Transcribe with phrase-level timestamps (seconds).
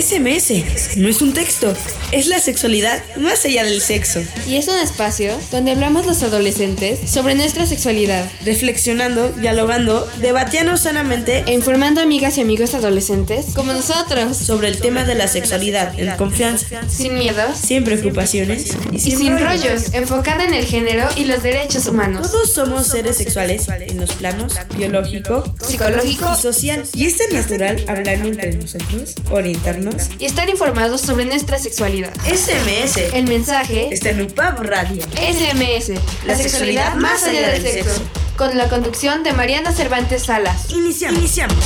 [0.00, 1.74] SMS no es un texto,
[2.10, 4.22] es la sexualidad más allá del sexo.
[4.46, 11.44] Y es un espacio donde hablamos los adolescentes sobre nuestra sexualidad, reflexionando, dialogando, debatiendo sanamente
[11.46, 16.16] e informando amigas y amigos adolescentes como nosotros sobre el tema de la sexualidad en
[16.16, 21.86] confianza, sin miedos, sin preocupaciones y sin, rollos, enfocada en el género y los derechos
[21.86, 22.30] humanos.
[22.30, 26.82] Todos somos seres sexuales en los planos biológico, psicológico y social.
[26.94, 32.12] Y es natural hablar entre nosotros, orientarnos y estar informados sobre nuestra sexualidad.
[32.24, 32.96] SMS.
[33.14, 35.02] El mensaje está en UPAP Radio.
[35.14, 35.92] SMS.
[36.26, 38.02] La, sexualidad, más allá del sexo.
[38.36, 40.70] Con la conducción de Mariana Cervantes Salas.
[40.70, 41.18] Iniciamos.
[41.18, 41.64] Iniciamos.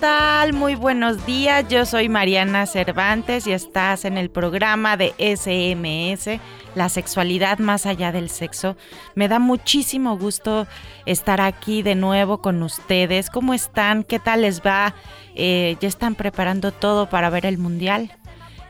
[0.00, 0.54] Tal?
[0.54, 1.68] Muy buenos días.
[1.68, 6.40] Yo soy Mariana Cervantes y estás en el programa de SMS,
[6.74, 8.78] La sexualidad más allá del sexo.
[9.14, 10.66] Me da muchísimo gusto
[11.04, 13.28] estar aquí de nuevo con ustedes.
[13.28, 14.02] ¿Cómo están?
[14.02, 14.94] ¿Qué tal les va?
[15.34, 18.10] Eh, ¿Ya están preparando todo para ver el Mundial?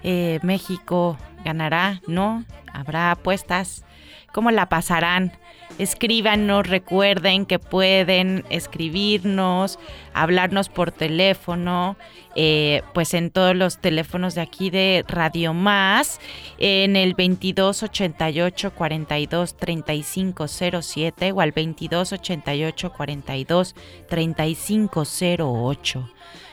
[0.02, 2.44] Eh, México ganará, ¿no?
[2.72, 3.84] Habrá apuestas.
[4.32, 5.32] ¿Cómo la pasarán?
[5.80, 9.78] Escríbanos, recuerden que pueden escribirnos,
[10.12, 11.96] hablarnos por teléfono,
[12.36, 16.20] eh, pues en todos los teléfonos de aquí de Radio Más,
[16.58, 23.74] en el 2288 42 3507 o al 2288 42
[24.06, 26.10] 3508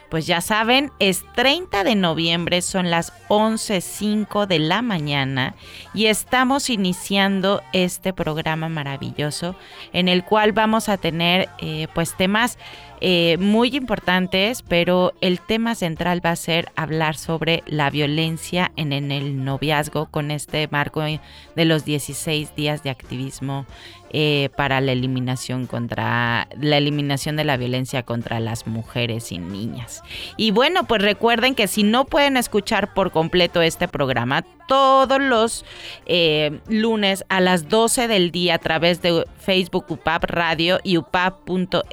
[0.10, 5.56] pues ya saben, es 30 de noviembre, son las 11.05 de la mañana
[5.94, 9.56] y estamos iniciando este programa maravilloso
[9.94, 12.58] en el cual vamos a tener eh, pues temas
[13.00, 18.92] eh, muy importantes, pero el tema central va a ser hablar sobre la violencia en,
[18.92, 23.68] en el noviazgo con este marco de los 16 días de activismo
[24.10, 30.02] eh, para la eliminación contra la eliminación de la violencia contra las mujeres y niñas.
[30.38, 35.66] Y bueno, pues recuerden que si no pueden escuchar por completo este programa, todos los
[36.06, 41.90] eh, lunes a las 12 del día a través de Facebook UPAP Radio y upap.edu.mx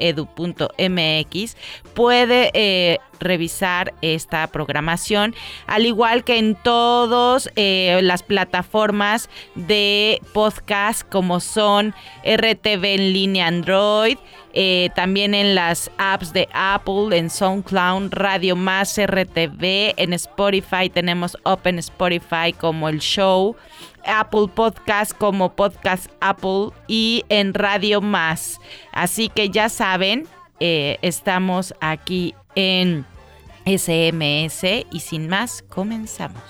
[1.94, 5.34] puede eh, revisar esta programación,
[5.66, 11.94] al igual que en todas las plataformas de podcast como son
[12.25, 14.16] RTV en línea Android,
[14.53, 21.37] eh, también en las apps de Apple, en SoundCloud, Radio Más RTV, en Spotify tenemos
[21.44, 23.56] Open Spotify como el show.
[24.06, 28.60] Apple Podcast como Podcast Apple y en Radio Más.
[28.92, 30.26] Así que ya saben,
[30.60, 33.06] eh, estamos aquí en
[33.65, 36.42] SMS y sin más, comenzamos.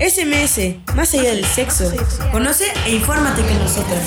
[0.00, 1.92] SMS, más allá del sexo.
[2.32, 4.00] Conoce e infórmate con nosotros.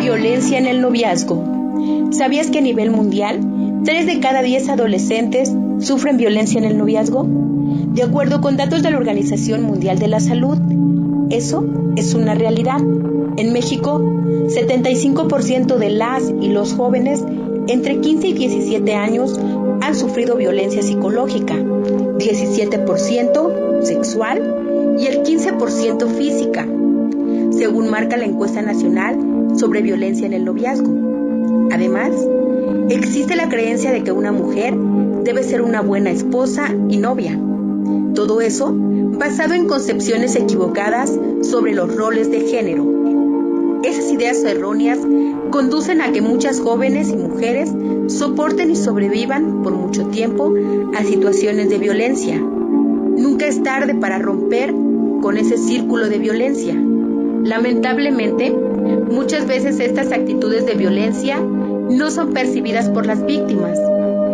[0.00, 2.10] Violencia en el noviazgo.
[2.12, 3.40] ¿Sabías que a nivel mundial,
[3.84, 7.26] 3 de cada 10 adolescentes sufren violencia en el noviazgo?
[7.94, 10.58] De acuerdo con datos de la Organización Mundial de la Salud,
[11.30, 11.64] eso
[11.96, 12.80] es una realidad.
[13.36, 17.24] En México, 75% de las y los jóvenes
[17.68, 19.38] entre 15 y 17 años
[19.80, 26.66] han sufrido violencia psicológica, 17% sexual y el 15% física,
[27.52, 29.18] según marca la encuesta nacional
[29.56, 30.90] sobre violencia en el noviazgo.
[31.70, 32.10] Además,
[32.90, 34.74] existe la creencia de que una mujer
[35.22, 37.38] debe ser una buena esposa y novia.
[38.14, 43.80] Todo eso basado en concepciones equivocadas sobre los roles de género.
[43.82, 44.98] Esas ideas erróneas
[45.50, 47.72] conducen a que muchas jóvenes y mujeres
[48.08, 50.52] soporten y sobrevivan por mucho tiempo
[50.96, 52.38] a situaciones de violencia.
[52.38, 54.72] Nunca es tarde para romper
[55.20, 56.74] con ese círculo de violencia.
[56.74, 61.42] Lamentablemente, muchas veces estas actitudes de violencia
[61.90, 63.78] no son percibidas por las víctimas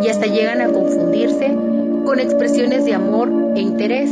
[0.03, 1.57] y hasta llegan a confundirse
[2.05, 4.11] con expresiones de amor e interés.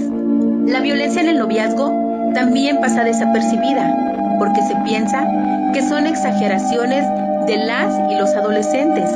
[0.67, 5.27] La violencia en el noviazgo también pasa desapercibida porque se piensa
[5.73, 7.05] que son exageraciones
[7.47, 9.11] de las y los adolescentes,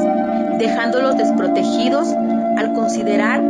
[0.58, 2.08] dejándolos desprotegidos
[2.56, 3.42] al considerar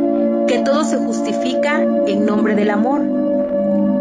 [0.46, 3.02] que todo se justifica en nombre del amor.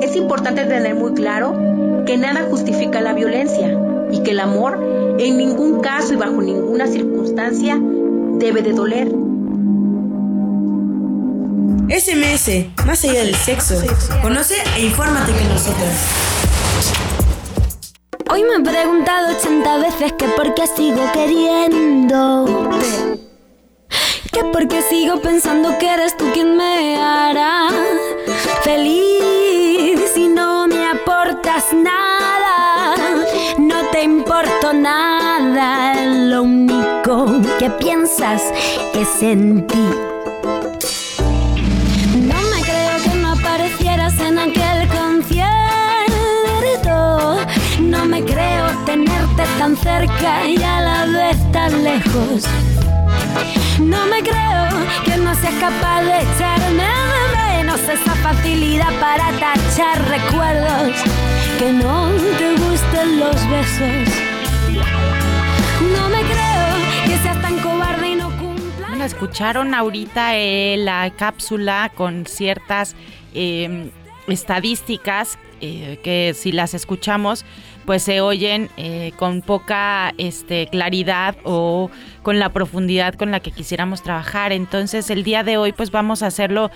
[0.01, 4.79] Es importante tener muy claro que nada justifica la violencia y que el amor
[5.19, 7.79] en ningún caso y bajo ninguna circunstancia
[8.37, 9.07] debe de doler.
[11.87, 13.75] SMS, más allá del sexo.
[14.21, 15.89] Conoce e infórmate con nosotros.
[18.31, 22.85] Hoy me he preguntado 80 veces que por qué sigo queriéndote.
[24.31, 27.69] Que por qué sigo pensando que eres tú quien me hará
[28.63, 32.04] feliz si no me aportas nada.
[34.73, 38.41] Nada, lo único que piensas
[38.95, 39.87] es en ti.
[42.15, 45.45] No me creo que no aparecieras en aquel concierto.
[47.79, 52.45] No me creo tenerte tan cerca y a la vez tan lejos.
[53.79, 54.69] No me creo
[55.05, 61.03] que no seas capaz de echarme de menos esa facilidad para tachar recuerdos.
[61.59, 62.09] Que no
[62.39, 64.34] te gusten los besos.
[69.05, 72.95] Escucharon ahorita eh, la cápsula con ciertas
[73.33, 73.91] eh,
[74.27, 77.45] estadísticas eh, que si las escuchamos
[77.85, 81.91] pues se oyen eh, con poca este, claridad o
[82.23, 84.51] con la profundidad con la que quisiéramos trabajar.
[84.51, 86.71] Entonces el día de hoy pues vamos a hacerlo,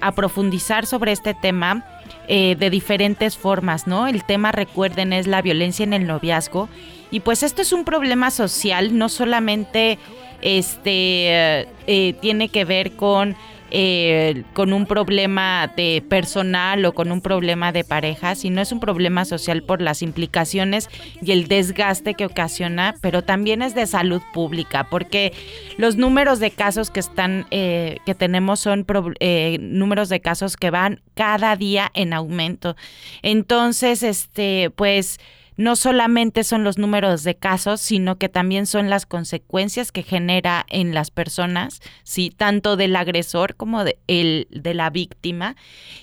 [0.00, 1.86] a profundizar sobre este tema.
[2.26, 4.08] de diferentes formas, ¿no?
[4.08, 6.68] El tema, recuerden, es la violencia en el noviazgo.
[7.10, 9.98] Y pues esto es un problema social, no solamente
[10.44, 13.36] este eh, tiene que ver con
[13.76, 18.78] eh, con un problema de personal o con un problema de pareja, sino es un
[18.78, 20.88] problema social por las implicaciones
[21.20, 25.32] y el desgaste que ocasiona, pero también es de salud pública, porque
[25.76, 28.86] los números de casos que están, eh, que tenemos son
[29.18, 32.76] eh, números de casos que van cada día en aumento.
[33.22, 35.18] Entonces, este, pues
[35.56, 40.66] no solamente son los números de casos, sino que también son las consecuencias que genera
[40.68, 45.56] en las personas, sí, tanto del agresor como de, el, de la víctima.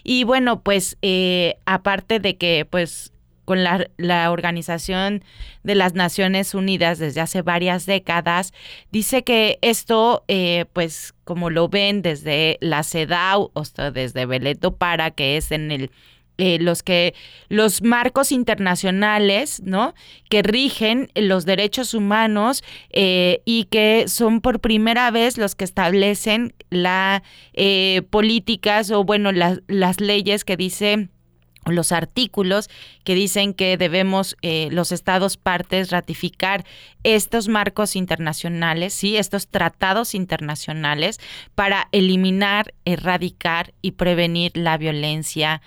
[0.04, 3.12] Y bueno, pues eh, aparte de que pues
[3.46, 5.24] con la, la Organización
[5.64, 8.54] de las Naciones Unidas desde hace varias décadas,
[8.92, 14.76] dice que esto, eh, pues como lo ven desde la CEDAW, o sea, desde Beleto
[14.78, 15.92] Para, que es en el
[16.44, 17.14] eh, los que
[17.50, 19.94] los marcos internacionales, ¿no?
[20.28, 26.56] Que rigen los derechos humanos eh, y que son por primera vez los que establecen
[26.72, 27.22] la
[27.54, 31.12] eh, políticas o bueno las, las leyes que dicen
[31.68, 32.72] los artículos
[33.04, 34.36] que dicen que debemos
[34.72, 36.66] los estados partes ratificar
[37.04, 41.20] estos marcos internacionales, sí, estos tratados internacionales
[41.54, 45.62] para eliminar, erradicar y prevenir la violencia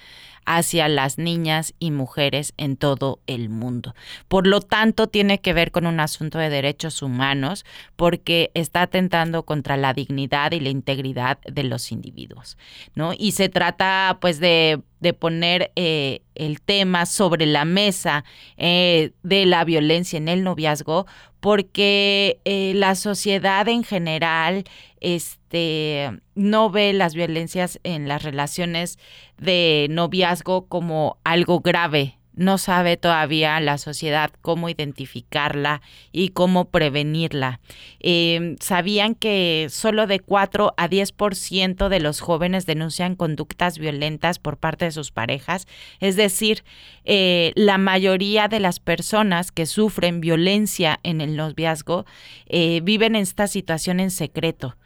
[0.47, 3.95] hacia las niñas y mujeres en todo el mundo.
[4.29, 7.65] Por lo tanto, tiene que ver con un asunto de derechos humanos
[7.97, 12.57] porque está atentando contra la dignidad y la integridad de los individuos,
[12.95, 13.13] ¿no?
[13.17, 14.83] Y se trata pues de,
[15.19, 18.25] poner eh, el tema sobre la mesa
[18.57, 21.07] eh, de la violencia en el noviazgo
[21.41, 24.65] porque eh, la sociedad en general
[25.05, 28.99] este no ve las violencias en las relaciones
[29.39, 32.19] de noviazgo como algo grave.
[32.37, 37.61] No sabe todavía la sociedad cómo identificarla y cómo prevenirla.
[38.01, 44.57] Eh, ¿Sabían que solo de 4 a 10% de los jóvenes denuncian conductas violentas por
[44.57, 45.67] parte de sus parejas?
[46.01, 46.65] Es decir,
[47.05, 52.05] eh, la mayoría de las personas que sufren violencia en el noviazgo
[52.47, 54.77] eh, viven en esta situación en secreto,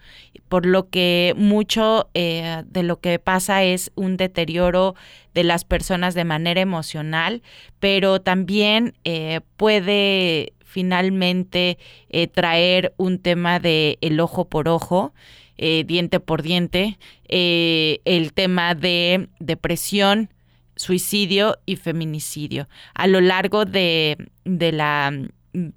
[0.49, 4.95] por lo que mucho eh, de lo que pasa es un deterioro
[5.35, 7.43] de las personas de manera emocional,
[7.81, 15.13] pero también eh, puede finalmente eh, traer un tema de el ojo por ojo,
[15.57, 20.33] diente por diente, el tema de depresión,
[20.77, 22.69] suicidio y feminicidio.
[22.95, 25.13] A lo largo de, de la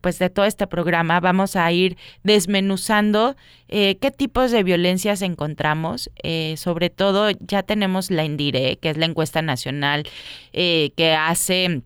[0.01, 3.35] pues de todo este programa vamos a ir desmenuzando
[3.67, 6.09] eh, qué tipos de violencias encontramos.
[6.23, 10.03] Eh, sobre todo ya tenemos la INDIRE, que es la encuesta nacional
[10.53, 11.81] eh, que hace...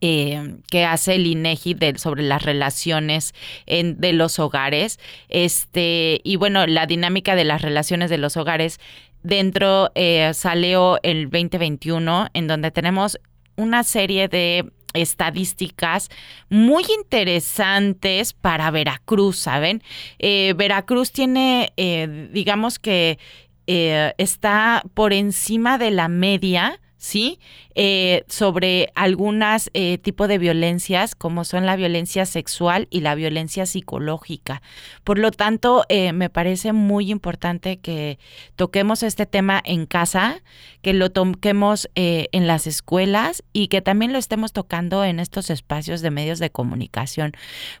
[0.00, 3.34] que hace el INEGI sobre las relaciones
[3.66, 4.98] de los hogares.
[5.28, 8.80] Este, y bueno, la dinámica de las relaciones de los hogares
[9.22, 9.92] dentro
[10.32, 13.20] salió el 2021, en donde tenemos
[13.56, 16.10] una serie de estadísticas
[16.48, 19.82] muy interesantes para Veracruz, ¿saben?
[20.18, 23.18] Eh, Veracruz tiene, eh, digamos que
[23.66, 27.40] eh, está por encima de la media ¿sí?
[27.74, 33.66] Eh, sobre algunas eh, tipos de violencias, como son la violencia sexual y la violencia
[33.66, 34.62] psicológica.
[35.02, 38.20] Por lo tanto, eh, me parece muy importante que
[38.54, 40.42] toquemos este tema en casa,
[40.80, 46.02] que lo toquemos en las escuelas y que también lo estemos tocando en estos espacios
[46.02, 47.32] de medios de comunicación.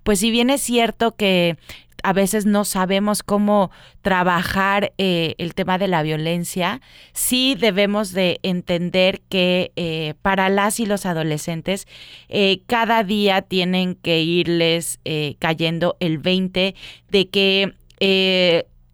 [0.02, 1.58] Pues si bien es cierto que
[2.02, 3.70] a veces no sabemos cómo
[4.02, 6.80] trabajar eh, el tema de la violencia,
[7.12, 11.86] sí debemos de entender que eh, para las y los adolescentes
[12.28, 14.98] eh, cada día tienen que irles
[15.38, 16.74] cayendo el 20
[17.10, 17.74] de que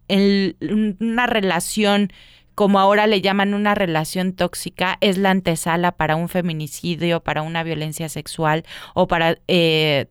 [0.07, 2.11] en una relación
[2.59, 7.63] como ahora le llaman una relación tóxica, es la antesala para un feminicidio, para una
[7.63, 10.07] violencia sexual o para, eh,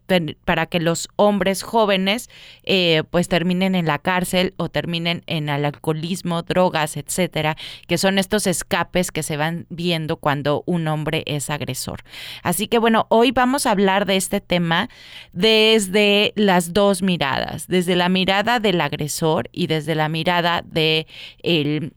[0.46, 2.30] para que los hombres jóvenes
[2.62, 8.18] eh, pues terminen en la cárcel o terminen en el alcoholismo, drogas, etcétera, que son
[8.18, 12.02] estos escapes que se van viendo cuando un hombre es agresor.
[12.42, 14.88] Así que bueno, hoy vamos a hablar de este tema
[15.34, 21.06] desde las dos miradas, desde la mirada del agresor y desde la mirada de
[21.42, 21.92] el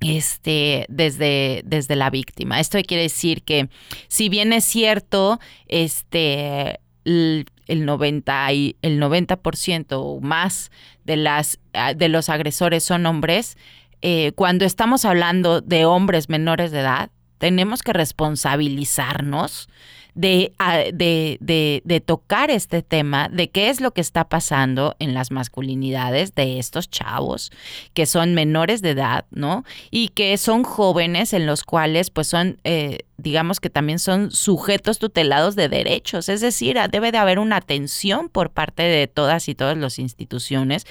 [0.00, 2.60] este, desde, desde la víctima.
[2.60, 3.68] Esto quiere decir que
[4.08, 5.38] si bien es cierto,
[5.68, 10.70] este, el, 90 y el 90% o más
[11.04, 13.56] de las ah, de los agresores son hombres,
[14.02, 19.68] eh, cuando estamos hablando de hombres menores de edad, tenemos que responsabilizarnos
[20.14, 20.52] de,
[20.92, 26.34] de, de, tocar este tema, de qué es lo que está pasando en las masculinidades
[26.34, 27.50] de estos chavos
[27.94, 29.64] que son menores de edad, ¿no?
[29.90, 32.58] Y que son jóvenes en los cuales pues son...
[32.64, 37.56] Eh, digamos que también son sujetos tutelados de derechos, es decir, debe de haber una
[37.56, 40.86] atención por parte de todas y todas las instituciones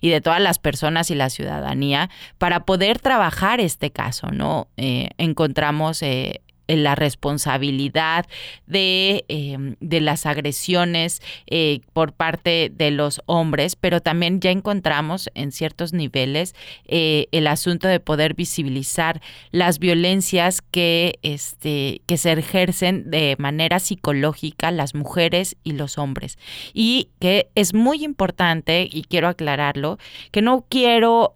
[0.00, 4.68] y de todas las personas y la ciudadanía para poder trabajar este caso, ¿no?
[4.76, 6.40] Eh, encontramos eh,
[6.76, 8.26] la responsabilidad
[8.66, 15.30] de, em, de las agresiones eh, por parte de los hombres, pero también ya encontramos
[15.34, 16.54] en ciertos niveles
[16.86, 23.78] eh, el asunto de poder visibilizar las violencias que, este, que se ejercen de manera
[23.78, 26.38] psicológica las mujeres y los hombres.
[26.72, 29.98] Y que es muy importante, y quiero aclararlo,
[30.30, 31.32] que no quiero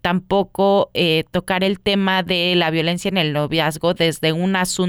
[0.00, 4.79] tampoco eh, tocar el tema de la violencia en el noviazgo desde una asunto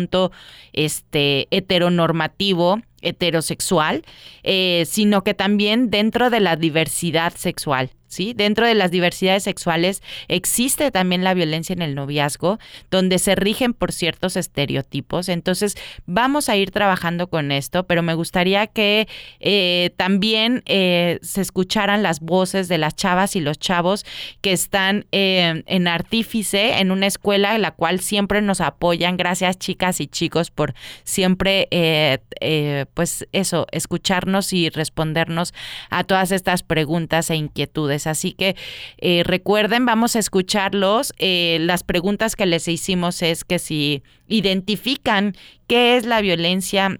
[0.73, 4.03] este, heteronormativo, heterosexual,
[4.43, 7.91] eh, sino que también dentro de la diversidad sexual.
[8.11, 8.33] ¿Sí?
[8.35, 13.73] Dentro de las diversidades sexuales existe también la violencia en el noviazgo, donde se rigen
[13.73, 15.29] por ciertos estereotipos.
[15.29, 15.75] Entonces,
[16.05, 19.07] vamos a ir trabajando con esto, pero me gustaría que
[19.39, 24.05] eh, también eh, se escucharan las voces de las chavas y los chavos
[24.41, 29.17] que están eh, en Artífice, en una escuela en la cual siempre nos apoyan.
[29.17, 31.67] Gracias, chicas y chicos, por siempre,
[32.93, 35.53] pues eso, escucharnos y respondernos
[35.89, 38.00] a todas estas preguntas e inquietudes.
[38.07, 38.55] Así que
[38.97, 41.13] eh, recuerden, vamos a escucharlos.
[41.17, 45.35] Eh, las preguntas que les hicimos es que si identifican
[45.67, 46.97] qué es la violencia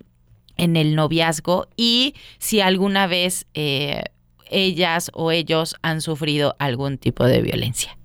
[0.57, 4.03] en el noviazgo y si alguna vez eh,
[4.49, 7.97] ellas o ellos han sufrido algún tipo de violencia.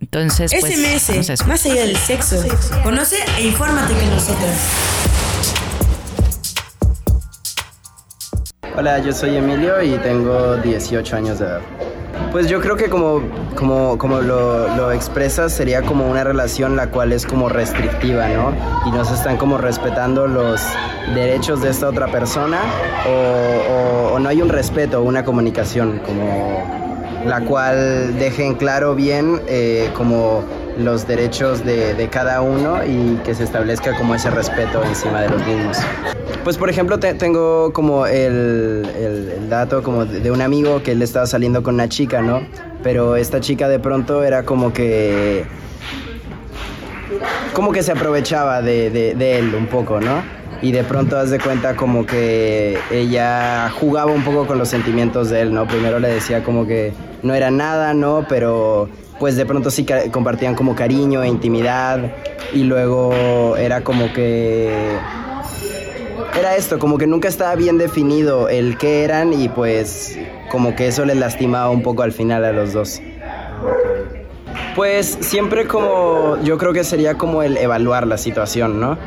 [0.00, 2.36] Entonces, pues, SMS, más allá del sexo.
[2.82, 5.05] Conoce e infórmate con nosotros.
[8.78, 11.60] Hola, yo soy Emilio y tengo 18 años de edad.
[12.30, 13.22] Pues yo creo que como,
[13.54, 18.52] como, como lo, lo, expresas sería como una relación la cual es como restrictiva, ¿no?
[18.84, 20.60] Y no se están como respetando los
[21.14, 22.60] derechos de esta otra persona
[23.08, 30.42] o, no hay un respeto una comunicación como la cual dejen claro bien eh, como
[30.78, 35.46] los derechos de, cada uno y que se establezca como ese respeto encima de los
[35.46, 35.78] mismos.
[36.44, 41.26] Pues por ejemplo tengo como el, el, dato como de, un amigo que él estaba
[41.26, 42.46] saliendo con una chica, ¿no?
[42.82, 45.44] Pero esta chica de pronto era como que
[47.52, 50.36] como que se aprovechaba de, de, de él un poco, ¿no?
[50.62, 55.28] y de pronto haz de cuenta como que ella jugaba un poco con los sentimientos
[55.28, 55.66] de él, ¿no?
[55.66, 56.92] Primero le decía como que
[57.22, 58.24] no era nada, ¿no?
[58.28, 62.12] Pero pues de pronto sí compartían como cariño e intimidad
[62.52, 64.98] y luego era como que
[66.38, 70.18] era esto, como que nunca estaba bien definido el qué eran y pues
[70.50, 73.00] como que eso les lastimaba un poco al final a los dos.
[74.74, 78.98] Pues siempre como yo creo que sería como el evaluar la situación, ¿no?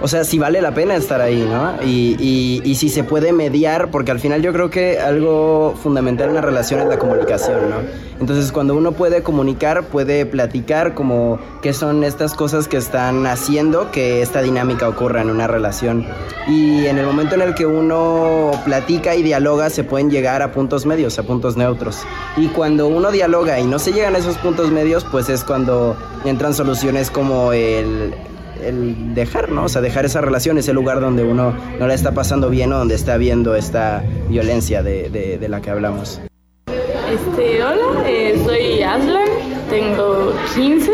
[0.00, 1.82] O sea, si vale la pena estar ahí, ¿no?
[1.82, 6.32] Y, y, si se puede mediar, porque al final yo creo que algo fundamental en
[6.32, 7.76] una relación es la comunicación, ¿no?
[8.20, 13.90] Entonces, cuando uno puede comunicar, puede platicar como qué son estas cosas que están haciendo
[13.90, 16.06] que esta dinámica ocurra en una relación.
[16.46, 20.52] Y en el momento en el que uno platica y dialoga, se pueden llegar a
[20.52, 22.02] puntos medios, a puntos neutros.
[22.36, 25.96] Y cuando uno dialoga y no se llegan a esos puntos medios, pues es cuando
[26.24, 28.14] entran soluciones como el
[28.62, 29.64] el dejar, ¿no?
[29.64, 32.78] O sea, dejar esa relación, ese lugar donde uno no la está pasando bien o
[32.78, 36.20] donde está viendo esta violencia de, la que hablamos.
[36.66, 39.28] Este, hola, eh, soy Aslan,
[39.70, 40.90] tengo 15.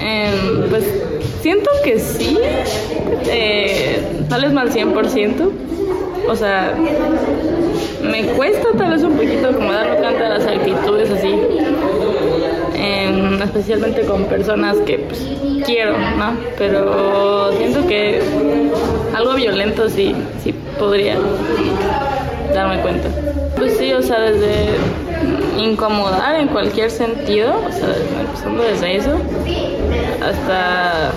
[0.00, 0.84] Em, pues
[1.42, 2.38] siento que sí,
[3.26, 5.50] eh, tal vez más 100%.
[6.28, 6.74] O sea,
[8.02, 11.28] me cuesta tal vez un poquito como darme cuenta de las actitudes así
[13.42, 15.26] especialmente con personas que pues,
[15.64, 16.36] quiero, ¿no?
[16.58, 18.20] Pero siento que
[19.14, 21.16] algo violento sí, sí podría
[22.54, 23.08] darme cuenta.
[23.56, 24.76] Pues sí, o sea, desde
[25.58, 27.88] incomodar en cualquier sentido, o sea,
[28.20, 29.16] empezando desde eso,
[30.22, 31.12] hasta...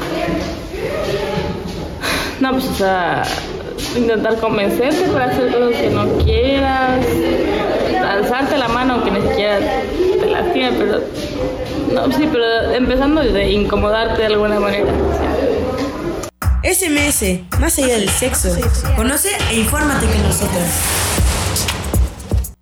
[2.40, 3.24] No, pues o sea,
[3.98, 7.06] intentar convencerte para hacer cosas que no quieras,
[8.10, 11.02] alzarte la mano que ni siquiera te lastime, pero
[11.94, 14.92] no, sí, pero empezando desde incomodarte de alguna manera.
[16.64, 18.50] SMS, más allá del sexo.
[18.96, 20.66] Conoce e infórmate con nosotros.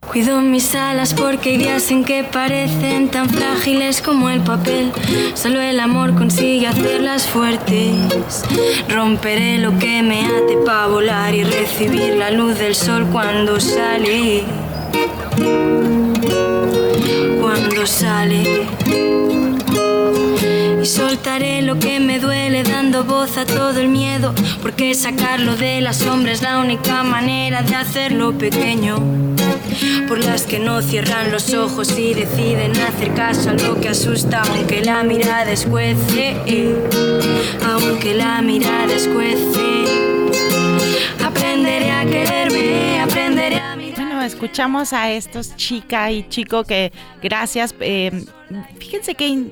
[0.07, 4.91] Cuido mis alas porque hay días en que parecen tan frágiles como el papel.
[5.33, 8.43] Solo el amor consigue hacerlas fuertes.
[8.87, 14.45] Romperé lo que me ate para volar y recibir la luz del sol cuando sale.
[17.41, 18.67] Cuando sale.
[20.81, 24.33] Y soltaré lo que me duele dando voz a todo el miedo.
[24.61, 28.97] Porque sacarlo de la sombra es la única manera de hacerlo pequeño
[30.07, 34.41] por las que no cierran los ojos y deciden hacer caso a lo que asusta,
[34.41, 36.37] aunque la mirada escuece,
[37.65, 39.86] aunque la mirada escuece.
[44.27, 47.73] Escuchamos a estos chica y chico que gracias.
[47.79, 48.25] Eh,
[48.79, 49.51] fíjense que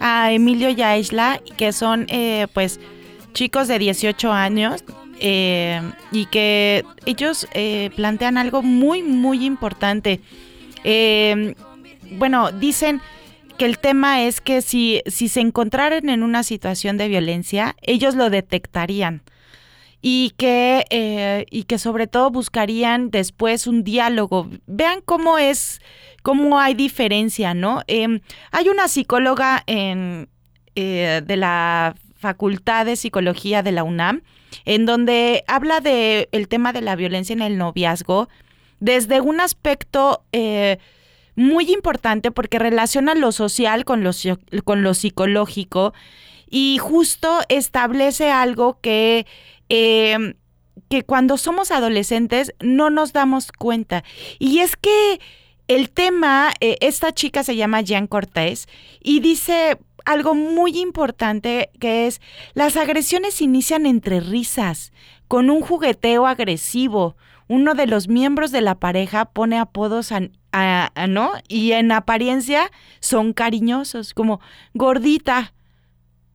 [0.00, 2.80] a Emilio y a Isla, que son eh, pues
[3.32, 4.84] chicos de 18 años,
[5.20, 5.80] eh,
[6.12, 10.20] y que ellos eh, plantean algo muy, muy importante.
[12.12, 13.02] Bueno, dicen
[13.58, 18.14] que el tema es que si, si se encontraran en una situación de violencia, ellos
[18.14, 19.22] lo detectarían
[20.00, 24.48] y que, y que sobre todo buscarían después un diálogo.
[24.66, 25.80] Vean cómo es,
[26.22, 27.82] cómo hay diferencia, ¿no?
[27.86, 30.28] hay una psicóloga en,
[30.74, 34.22] de la Facultad de Psicología de la UNAM
[34.64, 38.28] en donde habla de el tema de la violencia en el noviazgo
[38.80, 40.78] desde un aspecto eh,
[41.36, 44.10] muy importante porque relaciona lo social con lo,
[44.64, 45.94] con lo psicológico
[46.50, 49.26] y justo establece algo que,
[49.68, 50.34] em,
[50.88, 54.04] que cuando somos adolescentes no nos damos cuenta.
[54.38, 55.20] Y es que
[55.66, 58.68] el tema, eh, esta chica se llama Jean Cortés
[59.00, 59.78] y dice,
[60.08, 62.20] algo muy importante que es
[62.54, 64.92] las agresiones inician entre risas,
[65.28, 67.16] con un jugueteo agresivo.
[67.46, 71.32] Uno de los miembros de la pareja pone apodos a, ¿no?
[71.46, 74.40] Y en apariencia son cariñosos, como
[74.72, 75.52] gordita,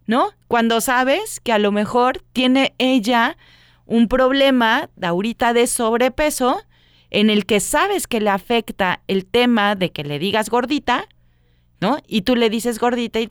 [0.06, 0.32] ¿no?
[0.48, 3.38] Cuando sabes que a lo mejor tiene ella
[3.86, 6.62] un problema ahorita de sobrepeso
[7.10, 11.08] en el que sabes que le afecta el tema de que le digas gordita,
[11.80, 11.98] ¿no?
[12.08, 13.30] Y tú le dices gordita y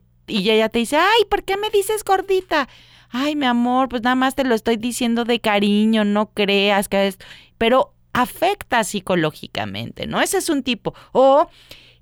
[0.50, 2.68] ella te dice, ay, ¿por qué me dices gordita?
[3.10, 7.08] Ay, mi amor, pues nada más te lo estoy diciendo de cariño, no creas que
[7.08, 7.18] es...
[7.58, 10.20] Pero afecta psicológicamente, ¿no?
[10.20, 10.94] Ese es un tipo.
[11.12, 11.48] O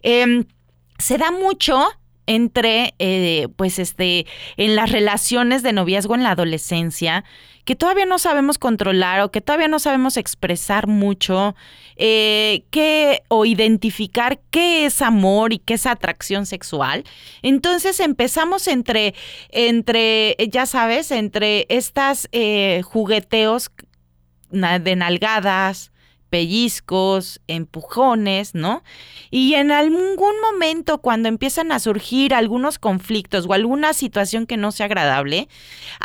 [0.02, 0.44] em,
[0.98, 1.88] se da mucho
[2.26, 7.24] entre, eh, pues, este, en las relaciones de noviazgo en la adolescencia,
[7.64, 11.54] que todavía no sabemos controlar o que todavía no sabemos expresar mucho,
[11.96, 17.04] eh, qué, o identificar qué es amor y qué es atracción sexual.
[17.42, 19.14] Entonces empezamos entre,
[19.50, 23.70] entre ya sabes, entre estas eh, jugueteos
[24.50, 25.92] de nalgadas,
[26.30, 28.82] pellizcos, empujones, ¿no?
[29.30, 34.72] Y en algún momento cuando empiezan a surgir algunos conflictos o alguna situación que no
[34.72, 35.48] sea agradable,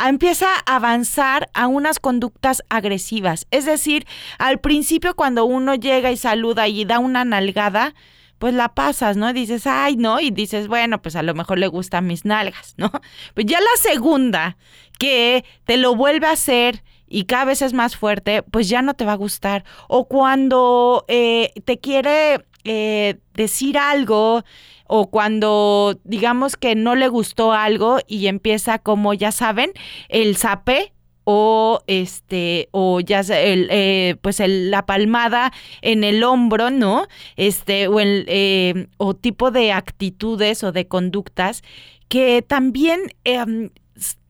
[0.04, 3.46] empieza a avanzar a unas conductas agresivas.
[3.50, 4.06] Es decir,
[4.38, 7.94] al principio cuando uno llega y saluda y da una nalgada,
[8.38, 9.32] pues la pasas, ¿no?
[9.32, 12.90] dices, ay, no, y dices, bueno, pues a lo mejor le gustan mis nalgas, ¿no?
[13.34, 14.58] Pues ya la segunda,
[14.98, 18.94] que te lo vuelve a hacer y cada vez es más fuerte, pues ya no
[18.94, 19.64] te va a gustar.
[19.88, 24.44] O cuando eh, te quiere eh, decir algo
[24.88, 29.72] o cuando digamos que no le gustó algo y empieza como ya saben
[30.08, 30.92] el zape
[31.24, 37.98] o este o ya el, eh, pues la palmada en el hombro no este o
[37.98, 41.62] el o tipo de actitudes o de conductas
[42.08, 43.70] que también em,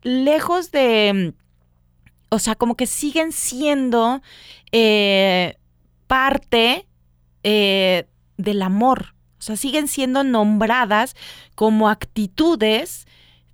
[0.02, 1.34] lejos de
[2.28, 4.22] o sea, como que siguen siendo
[4.72, 5.56] eh,
[6.06, 6.86] parte
[7.42, 9.14] eh, del amor.
[9.38, 11.14] O sea, siguen siendo nombradas
[11.54, 13.06] como actitudes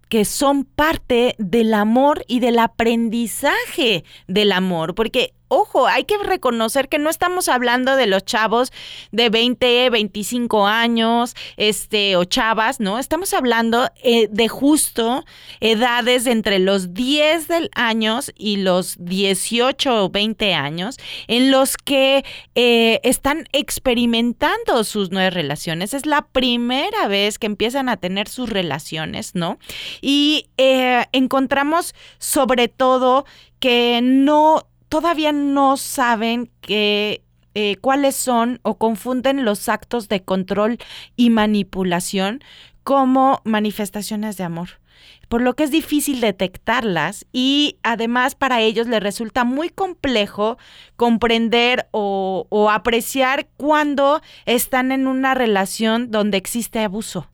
[0.09, 6.89] que son parte del amor y del aprendizaje del amor, porque ojo, hay que reconocer
[6.89, 8.73] que no estamos hablando de los chavos
[9.11, 12.99] de 20, 25 años, este, o chavas, ¿no?
[12.99, 15.25] Estamos hablando eh, de justo
[15.61, 20.97] edades entre los 10 del años y los 18 o 20 años,
[21.29, 25.93] en los que eh, están experimentando sus nuevas relaciones.
[25.93, 29.59] Es la primera vez que empiezan a tener sus relaciones, ¿no?
[30.01, 33.27] Y eh, encontramos sobre todo
[33.61, 37.25] que no todavía no saben que
[37.55, 40.77] eh, cuáles son o confunden los actos de control
[41.17, 42.45] y manipulación
[42.83, 44.83] como manifestaciones de amor
[45.31, 50.59] por lo que es difícil detectarlas y además para ellos les resulta muy complejo
[50.97, 57.32] comprender o, o apreciar cuando están en una relación donde existe abuso.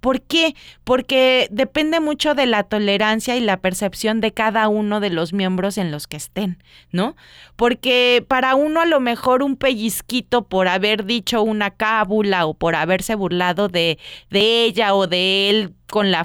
[0.00, 0.54] ¿Por qué?
[0.84, 5.76] Porque depende mucho de la tolerancia y la percepción de cada uno de los miembros
[5.76, 7.16] en los que estén, ¿no?
[7.56, 12.76] Porque para uno a lo mejor un pellizquito por haber dicho una cábula o por
[12.76, 13.98] haberse burlado de,
[14.30, 16.24] de ella o de él con la,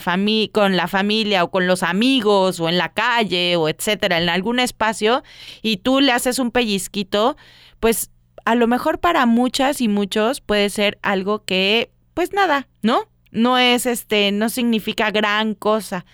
[0.51, 4.59] con la familia o con los amigos o en la calle o etcétera, en algún
[4.59, 5.23] espacio,
[5.61, 7.37] y tú le haces un pellizquito,
[7.79, 8.11] pues
[8.45, 13.07] a lo mejor para muchas y muchos puede ser algo que, pues nada, ¿no?
[13.33, 16.05] No es este, no significa gran cosa,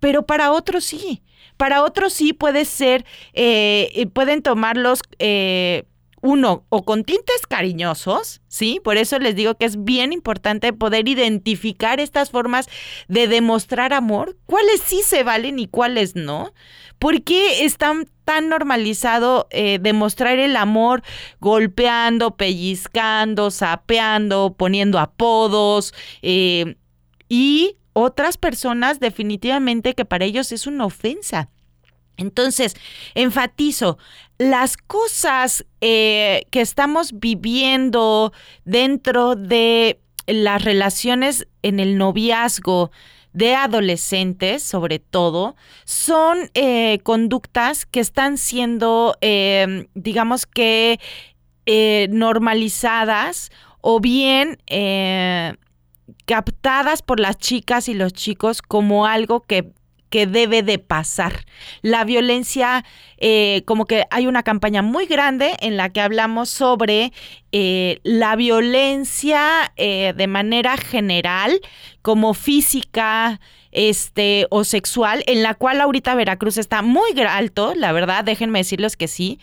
[0.00, 1.22] pero para otros sí,
[1.56, 5.84] para otros sí puede ser, eh, pueden tomarlos, eh,
[6.26, 8.80] uno, o con tintes cariñosos, ¿sí?
[8.82, 12.68] Por eso les digo que es bien importante poder identificar estas formas
[13.06, 16.52] de demostrar amor, cuáles sí se valen y cuáles no.
[16.98, 21.02] ¿Por qué están tan normalizado eh, demostrar el amor
[21.40, 26.74] golpeando, pellizcando, sapeando, poniendo apodos eh,
[27.28, 31.48] y otras personas definitivamente que para ellos es una ofensa.
[32.16, 32.74] Entonces,
[33.14, 33.98] enfatizo,
[34.38, 38.32] las cosas eh, que estamos viviendo
[38.64, 42.90] dentro de las relaciones en el noviazgo,
[43.32, 50.98] de adolescentes, sobre todo, son eh, conductas que están siendo, em, digamos que,
[51.66, 53.50] eh, normalizadas
[53.82, 54.58] o bien
[56.24, 59.70] captadas por las chicas y los chicos como algo que
[60.10, 61.44] que debe de pasar.
[61.82, 62.84] La violencia,
[63.18, 67.12] eh, como que hay una campaña muy grande en la que hablamos sobre
[67.52, 71.60] eh, la violencia eh, de manera general,
[72.02, 73.40] como física,
[73.72, 78.96] este, o sexual, en la cual ahorita Veracruz está muy alto, la verdad, déjenme decirles
[78.96, 79.38] que sí,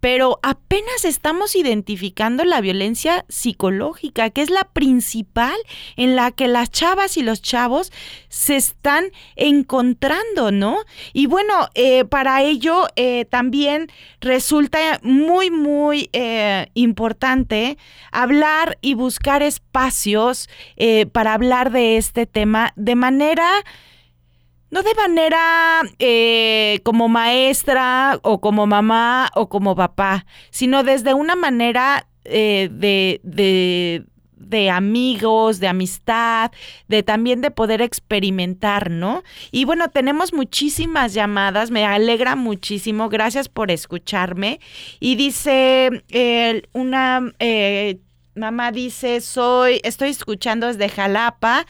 [0.00, 5.56] pero apenas estamos identificando la violencia psicológica, que es la principal
[5.96, 7.92] en la que las chavas y los chavos
[8.28, 9.06] se están
[9.36, 10.78] encontrando, ¿no?
[11.12, 13.88] Y bueno, eh, para ello eh, también
[14.20, 17.78] resulta muy, muy eh, importante
[18.12, 20.48] hablar y buscar espacios
[21.12, 23.48] para hablar de este tema de manera
[24.70, 31.36] no de manera eh, como maestra o como mamá o como papá, sino desde una
[31.36, 33.20] manera eh, de,
[34.48, 36.50] de amigos, de amistad,
[36.88, 39.22] de también de poder experimentar, ¿no?
[39.50, 44.60] Y bueno, tenemos muchísimas llamadas, me alegra muchísimo, gracias por escucharme.
[45.00, 47.98] Y dice eh, una eh,
[48.38, 51.66] mamá dice, soy, estoy escuchando desde Jalapa,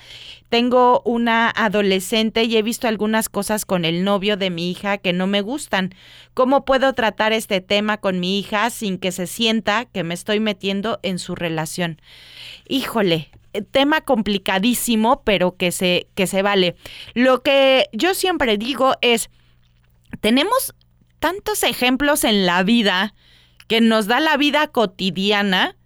[0.49, 5.13] tengo una adolescente y he visto algunas cosas con el novio de mi hija que
[5.13, 5.95] no me gustan.
[6.35, 10.41] ¿Cómo puedo tratar este tema con mi hija sin que se sienta que me estoy
[10.41, 12.01] metiendo en su relación?
[12.69, 16.77] Híjole, eh, tema complicadísimo, pero que se, que se vale.
[17.15, 19.31] Lo que yo siempre digo es,
[20.21, 20.75] tenemos
[21.19, 23.15] tantos ejemplos en la vida
[23.67, 25.77] que nos da la vida cotidiana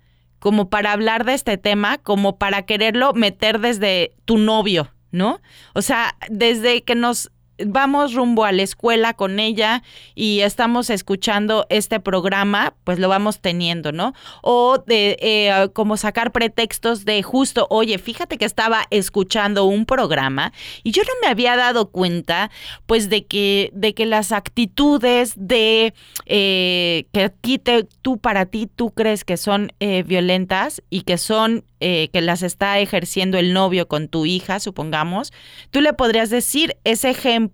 [0.42, 5.40] como para hablar de este tema, como para quererlo meter desde tu novio, ¿no?
[5.72, 7.30] O sea, desde que nos
[7.66, 9.82] vamos rumbo a la escuela con ella
[10.14, 14.14] y estamos escuchando este programa, pues lo vamos teniendo, ¿no?
[14.42, 20.52] O de eh, como sacar pretextos de justo, oye, fíjate que estaba escuchando un programa
[20.82, 22.50] y yo no me había dado cuenta,
[22.86, 25.94] pues, de que, de que las actitudes de
[26.26, 27.60] eh, que aquí
[28.02, 32.44] tú para ti tú crees que son eh, violentas y que son eh, que las
[32.44, 35.32] está ejerciendo el novio con tu hija, supongamos,
[35.72, 37.51] tú le podrías decir ese ejemplo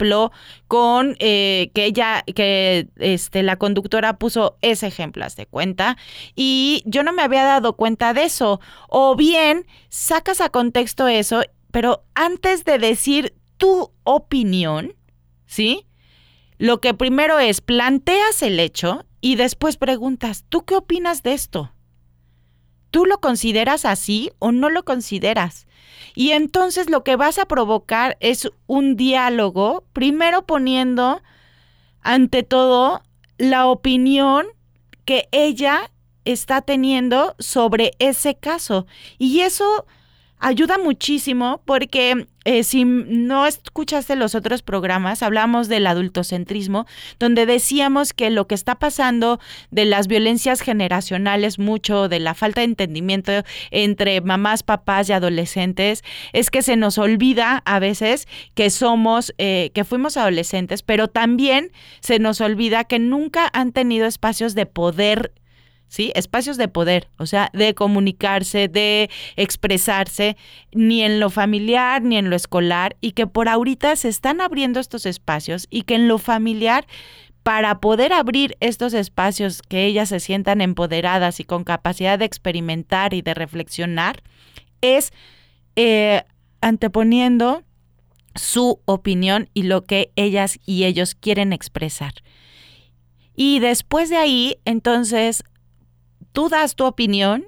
[0.67, 5.97] con eh, que ella, que este, la conductora puso ese ejemplo, haz de cuenta,
[6.35, 8.61] y yo no me había dado cuenta de eso.
[8.89, 14.95] O bien, sacas a contexto eso, pero antes de decir tu opinión,
[15.47, 15.87] ¿sí?
[16.59, 21.73] Lo que primero es planteas el hecho y después preguntas, ¿tú qué opinas de esto?
[22.91, 25.67] ¿Tú lo consideras así o no lo consideras?
[26.15, 31.23] Y entonces lo que vas a provocar es un diálogo, primero poniendo
[32.03, 33.03] ante todo
[33.37, 34.47] la opinión
[35.05, 35.91] que ella
[36.25, 38.87] está teniendo sobre ese caso.
[39.19, 39.87] Y eso
[40.39, 46.87] ayuda muchísimo porque eh, si no escuchaste los otros programas, hablamos del adultocentrismo,
[47.19, 49.39] donde decíamos que lo que está pasando
[49.71, 53.33] de las violencias generacionales, mucho de la falta de entendimiento
[53.71, 59.71] entre mamás, papás y adolescentes, es que se nos olvida a veces que somos, eh,
[59.75, 61.71] que fuimos adolescentes, pero también
[62.01, 65.33] se nos olvida que nunca han tenido espacios de poder
[65.89, 66.13] ¿sí?
[66.15, 70.37] Espacios de poder, o sea, de comunicarse, de expresarse,
[70.73, 74.81] ni en lo familiar ni en lo escolar, y que por ahorita se están abriendo
[74.81, 76.87] estos espacios y que en lo familiar
[77.43, 83.15] para poder abrir estos espacios que ellas se sientan empoderadas y con capacidad de experimentar
[83.15, 84.23] y de reflexionar,
[84.83, 85.13] es
[85.77, 86.25] eh,
[86.61, 87.65] anteponiendo
[88.35, 92.13] su opinión y lo que ellas y ellos quieren expresar.
[93.35, 95.45] Y después de ahí, entonces,
[96.33, 97.47] tú das tu opinión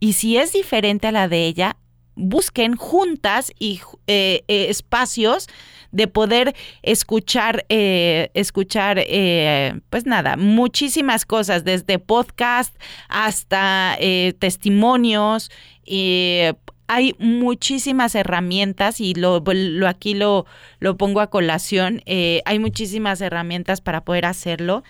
[0.00, 1.76] y si es diferente a la de ella,
[2.16, 5.48] busquen juntas y eh, eh, espacios
[5.92, 9.02] de poder escuchar, eh, escuchar,
[9.88, 12.74] pues nada, muchísimas cosas, desde podcast
[13.08, 13.96] hasta
[14.38, 15.50] testimonios.
[16.88, 20.44] hay muchísimas herramientas y lo, lo aquí lo,
[20.80, 22.02] lo pongo a colación.
[22.06, 24.82] hay muchísimas herramientas para poder hacerlo.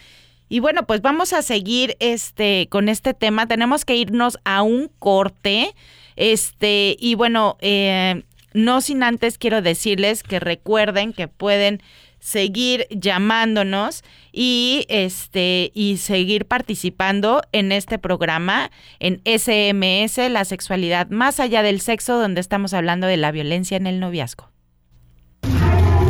[0.49, 3.47] Y bueno, pues vamos a seguir este con este tema.
[3.47, 5.75] Tenemos que irnos a un corte.
[6.15, 8.23] Este, y bueno, eh,
[8.55, 11.83] no sin antes quiero decirles que recuerden que pueden
[12.21, 21.39] seguir llamándonos y este y seguir participando en este programa en SMS La sexualidad más
[21.39, 24.51] allá del sexo donde estamos hablando de la violencia en el noviazgo.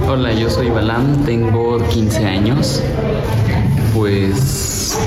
[0.08, 2.82] Hola, yo soy Balam, tengo 15 años
[3.96, 4.98] pues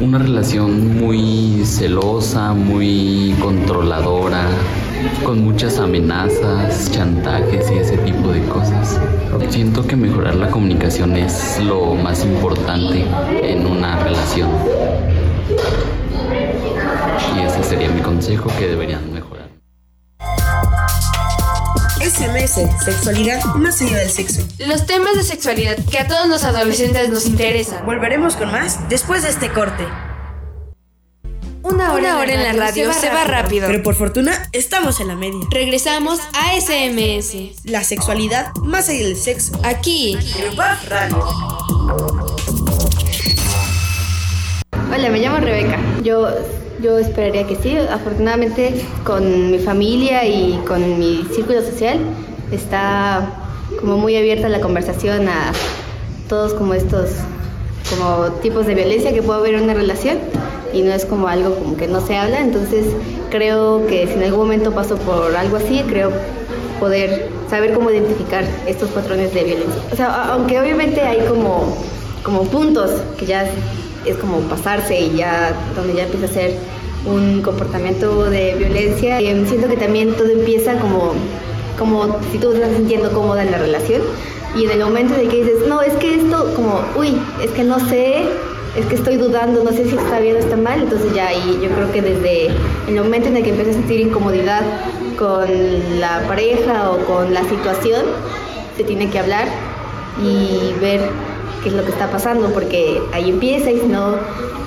[0.00, 4.48] una relación muy celosa, muy controladora,
[5.24, 9.00] con muchas amenazas, chantajes y ese tipo de cosas.
[9.48, 13.04] Siento que mejorar la comunicación es lo más importante
[13.42, 14.50] en una relación.
[17.36, 19.48] Y ese sería mi consejo que deberían mejorar.
[22.00, 24.42] SMS, sexualidad más allá del sexo.
[24.66, 27.84] Los temas de sexualidad que a todos los adolescentes nos interesan.
[27.84, 29.84] Volveremos con más después de este corte.
[31.62, 33.66] Una hora, en la radio, se, va, rápido.
[33.66, 35.40] Pero por fortuna estamos en la media.
[35.50, 37.62] Regresamos a SMS.
[37.64, 39.60] La sexualidad más allá del sexo.
[39.64, 40.16] Aquí.
[40.38, 42.17] En Radio.
[44.98, 45.78] Hola, me llamo Rebeca.
[46.02, 46.26] Yo
[46.82, 47.76] yo esperaría que sí.
[47.76, 52.00] Afortunadamente con mi familia y con mi círculo social
[52.50, 53.30] está
[53.78, 55.52] como muy abierta la conversación a
[56.28, 57.10] todos como estos
[57.88, 60.18] como tipos de violencia que puede haber en una relación
[60.72, 62.40] y no es como algo como que no se habla.
[62.40, 62.86] Entonces
[63.30, 66.10] creo que si en algún momento paso por algo así, creo
[66.80, 69.80] poder saber cómo identificar estos patrones de violencia.
[69.92, 71.72] O sea, aunque obviamente hay como,
[72.24, 73.48] como puntos que ya
[74.04, 76.54] es, como pasarse y ya donde ya empieza a ser
[77.06, 81.14] un comportamiento de violencia, eh, siento que también todo empieza como,
[81.78, 84.02] como si tú estás sintiendo cómoda en la relación
[84.56, 87.64] y en el momento de que dices, no, es que esto como, uy, es que
[87.64, 88.24] no sé,
[88.76, 91.60] es que estoy dudando, no sé si está bien o está mal, entonces ya ahí
[91.62, 92.48] yo creo que desde
[92.88, 94.62] el momento en el que empiezas a sentir incomodidad
[95.18, 95.48] con
[96.00, 98.02] la pareja o con la situación,
[98.76, 99.48] se tiene que hablar
[100.22, 101.00] y ver
[101.68, 104.16] es lo que está pasando, porque ahí empieza y si no,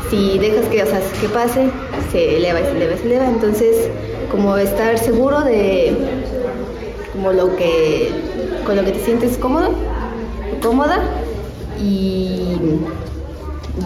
[0.10, 1.70] si dejas que, o sea, que pase,
[2.12, 3.90] se eleva y se eleva y se eleva, entonces
[4.32, 5.94] como estar seguro de
[7.14, 8.10] como lo que
[8.66, 9.72] con lo que te sientes cómodo,
[10.62, 11.00] cómoda
[11.80, 12.58] y,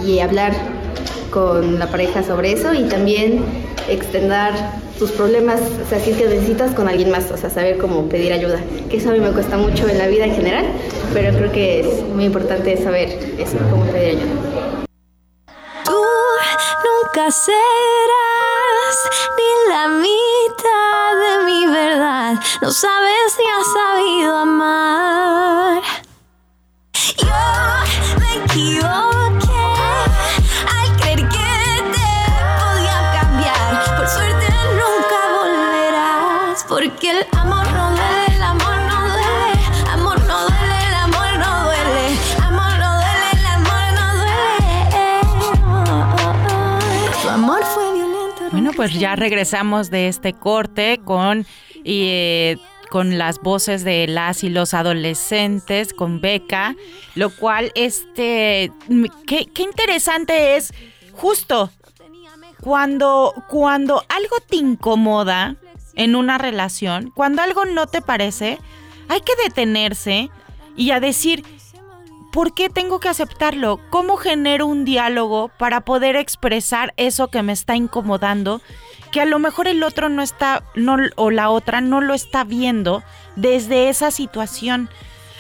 [0.06, 0.54] y hablar
[1.36, 3.43] con la pareja sobre eso y también
[3.89, 4.54] extender
[4.98, 8.08] tus problemas, o sea, si es que necesitas con alguien más, o sea, saber cómo
[8.08, 10.65] pedir ayuda, que eso a mí me cuesta mucho en la vida en general,
[11.13, 14.86] pero creo que es muy importante saber eso, cómo pedir ayuda.
[15.84, 16.02] Tú
[16.88, 18.95] nunca serás
[19.38, 25.82] ni la mitad de mi verdad, no sabes si has sabido amar.
[27.17, 29.14] Yo me equivoqué
[48.86, 51.48] pues ya regresamos de este corte con
[51.86, 52.58] eh,
[52.91, 56.76] con las voces de las y los adolescentes, con Beca,
[57.15, 58.71] lo cual, este,
[59.26, 60.71] qué, qué interesante es
[61.13, 61.71] justo
[62.62, 65.56] cuando, cuando algo te incomoda
[65.95, 68.60] en una relación, cuando algo no te parece,
[69.10, 70.30] hay que detenerse
[70.76, 71.43] y a decir,
[72.36, 73.80] ¿por qué tengo que aceptarlo?
[73.89, 78.62] ¿Cómo genero un diálogo para poder expresar eso que me está incomodando?
[79.13, 82.43] Que a lo mejor el otro no está, no, o la otra no lo está
[82.43, 83.04] viendo
[83.38, 84.89] desde esa situación.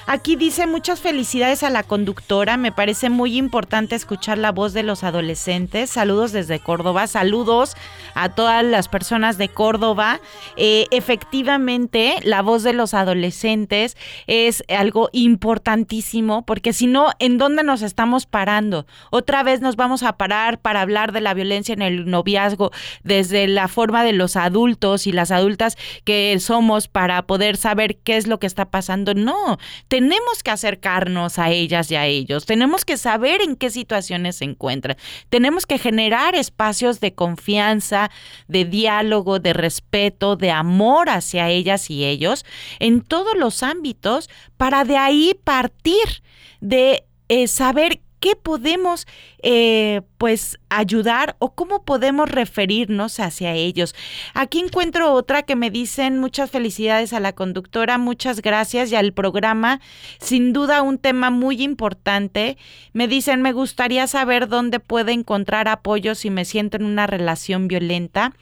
[0.07, 4.83] Aquí dice muchas felicidades a la conductora, me parece muy importante escuchar la voz de
[4.83, 5.89] los adolescentes.
[5.89, 7.75] Saludos desde Córdoba, saludos
[8.13, 10.21] a todas las personas de Córdoba.
[10.57, 17.63] Eh, efectivamente, la voz de los adolescentes es algo importantísimo porque si no, ¿en dónde
[17.63, 18.85] nos estamos parando?
[19.09, 22.71] Otra vez nos vamos a parar para hablar de la violencia en el noviazgo
[23.03, 28.17] desde la forma de los adultos y las adultas que somos para poder saber qué
[28.17, 29.15] es lo que está pasando.
[29.15, 29.57] No,
[29.95, 34.43] tenemos que acercarnos a ellas y a ellos, tenemos que saber en qué situaciones se
[34.43, 34.97] encuentran,
[35.29, 38.11] tenemos que generar espacios de confianza,
[38.49, 42.43] de diálogo, de respeto, de amor hacia ellas y ellos
[42.79, 46.21] en todos los ámbitos para de ahí partir
[46.59, 49.05] de eh, saber qué podemos
[49.43, 53.93] eh, pues ayudar o cómo podemos referirnos hacia ellos.
[54.33, 59.13] Aquí encuentro otra que me dicen muchas felicidades a la conductora, muchas gracias y al
[59.13, 59.79] programa,
[60.19, 62.57] sin duda un tema muy importante.
[62.93, 67.67] Me dicen me gustaría saber dónde puedo encontrar apoyo si me siento en una relación
[67.67, 68.33] violenta.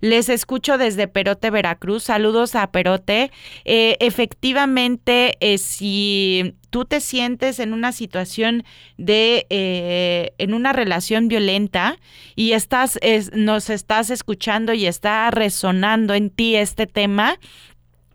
[0.00, 2.04] Les escucho desde Perote, Veracruz.
[2.04, 3.30] Saludos a Perote.
[3.64, 8.64] Eh, efectivamente, eh, si tú te sientes en una situación
[8.98, 11.98] de, eh, en una relación violenta
[12.34, 12.98] y estás,
[13.32, 17.38] nos estás escuchando y está resonando en ti este tema,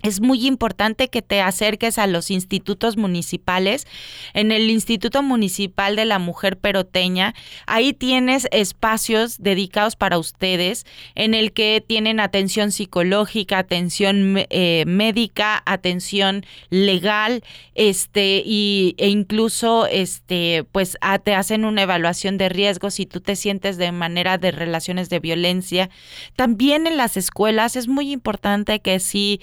[0.04, 3.88] es muy importante que te acerques a los institutos municipales.
[4.34, 7.34] En el Instituto Municipal de la Mujer Peroteña,
[7.68, 10.86] ahí tienes espacios dedicados para ustedes
[11.16, 17.44] en el que tienen atención psicológica, atención eh, médica, atención legal,
[17.76, 23.36] este y e incluso este pues te hacen una evaluación de riesgos si tú te
[23.36, 25.90] sientes de manera de relaciones de violencia.
[26.36, 29.42] También en las escuelas es muy importante que si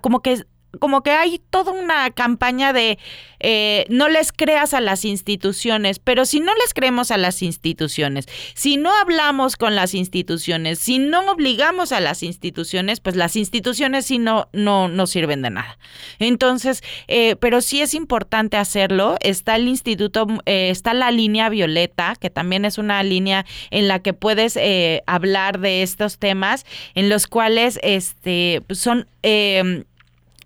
[0.00, 0.44] como que
[0.78, 2.98] como que hay toda una campaña de
[3.46, 8.26] eh, no les creas a las instituciones, pero si no les creemos a las instituciones,
[8.54, 14.06] si no hablamos con las instituciones, si no obligamos a las instituciones, pues las instituciones
[14.06, 15.78] sí no, no, no sirven de nada.
[16.18, 19.16] Entonces, eh, pero sí es importante hacerlo.
[19.20, 23.98] Está el instituto, eh, está la línea violeta, que también es una línea en la
[23.98, 24.58] que puedes
[25.06, 26.64] hablar de estos temas,
[26.94, 29.06] en los cuales este, son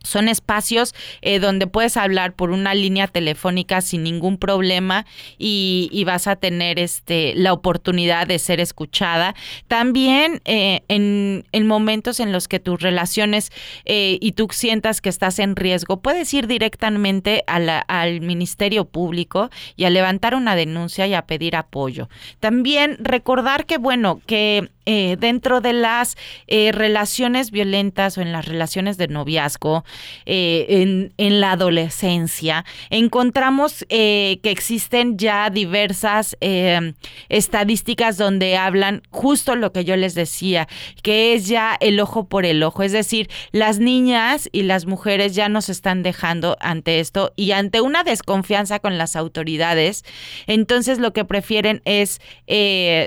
[0.09, 5.07] son espacios eh, donde puedes hablar por una línea telefónica sin ningún problema
[5.39, 9.35] y, vas a tener este la oportunidad de ser escuchada.
[9.67, 13.53] También eh, en, momentos en los que tus relaciones
[13.85, 19.85] eh, y tú sientas que estás en riesgo, puedes ir directamente al Ministerio Público y
[19.85, 22.09] a levantar una denuncia y a pedir apoyo.
[22.41, 24.71] También recordar que, bueno, que
[25.19, 26.17] dentro de las
[26.49, 29.85] relaciones violentas o en las relaciones de noviazgo,
[30.27, 36.95] eh, en, la adolescencia, encontramos eh, que existen ya diversas eh,
[37.29, 40.69] estadísticas donde hablan justo lo que yo les decía,
[41.03, 45.35] que es ya el ojo por el ojo, es decir, las niñas y las mujeres
[45.35, 50.05] ya nos están dejando ante esto y ante una desconfianza con las autoridades,
[50.47, 52.21] entonces lo que prefieren es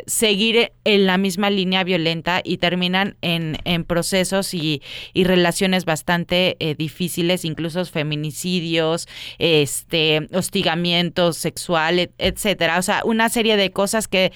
[0.05, 4.81] seguir en la misma línea violenta y terminan en, procesos y,
[5.13, 9.07] y relaciones bastante difíciles, incluso feminicidios,
[9.39, 12.77] este, hostigamiento sexual, etcétera.
[12.77, 14.31] O sea, una serie de cosas que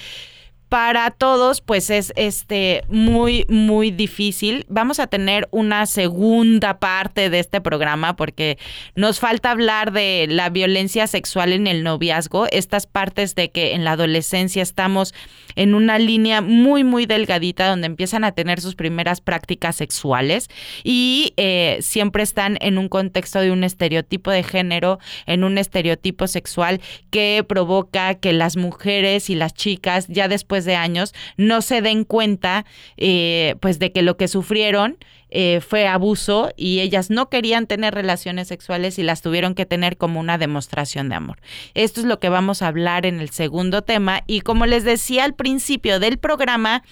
[0.70, 4.66] para todos pues es este muy muy difícil.
[4.68, 8.58] Vamos a tener una segunda parte de este programa porque
[8.96, 13.84] nos falta hablar de la violencia sexual en el noviazgo, estas partes de que en
[13.84, 15.14] la adolescencia estamos
[15.56, 20.50] en una línea muy muy delgadita donde empiezan a tener sus primeras prácticas sexuales
[20.84, 26.28] y eh, siempre están en un contexto de un estereotipo de género, en un estereotipo
[26.28, 31.82] sexual que provoca que las mujeres y las chicas ya después de años no se
[31.82, 32.66] den cuenta
[32.98, 34.98] eh, pues de que lo que sufrieron
[35.30, 39.98] eh, fue abuso y ellas no querían tener relaciones sexuales y las tuvieron que tener
[39.98, 41.40] como una demostración de amor.
[41.74, 45.26] Esto es lo que vamos a hablar en el segundo tema y como les decía
[45.26, 46.84] al principio del programa,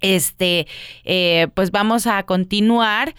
[0.00, 0.66] este,
[1.04, 3.14] eh, pues vamos a continuar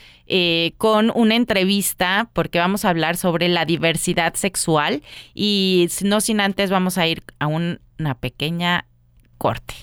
[0.77, 5.03] con una entrevista porque vamos a hablar sobre la diversidad sexual
[5.33, 8.85] y no sin antes vamos a ir a una pequeña
[9.41, 9.73] corte.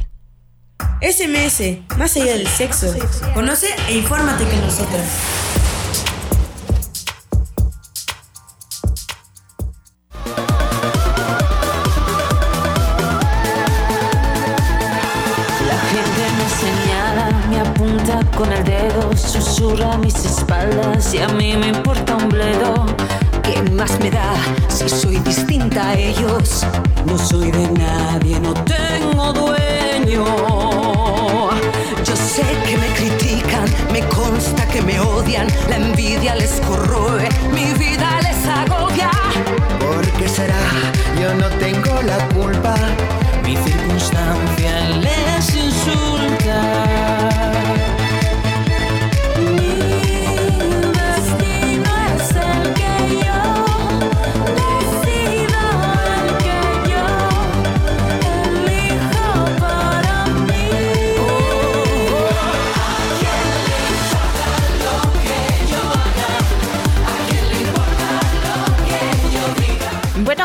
[1.03, 2.95] SMS, más allá del sexo.
[3.35, 5.03] Conoce e infórmate con nosotros.
[15.67, 21.57] La gente me señala, me apunta con el dedo, susurra mis espaldas y a mí
[21.57, 22.18] me importa un bledo.
[22.18, 22.18] ¿Qué
[23.89, 24.35] más me da
[24.69, 26.67] si soy distinta a ellos?
[27.07, 30.25] No soy de nadie, no tengo dueño.
[32.05, 37.73] Yo sé que me critican, me consta que me odian, la envidia les corroe, mi
[37.75, 39.11] vida les agobia.
[39.79, 40.61] ¿Por qué será?
[41.21, 42.75] Yo no tengo la culpa,
[43.45, 45.28] mi circunstancia les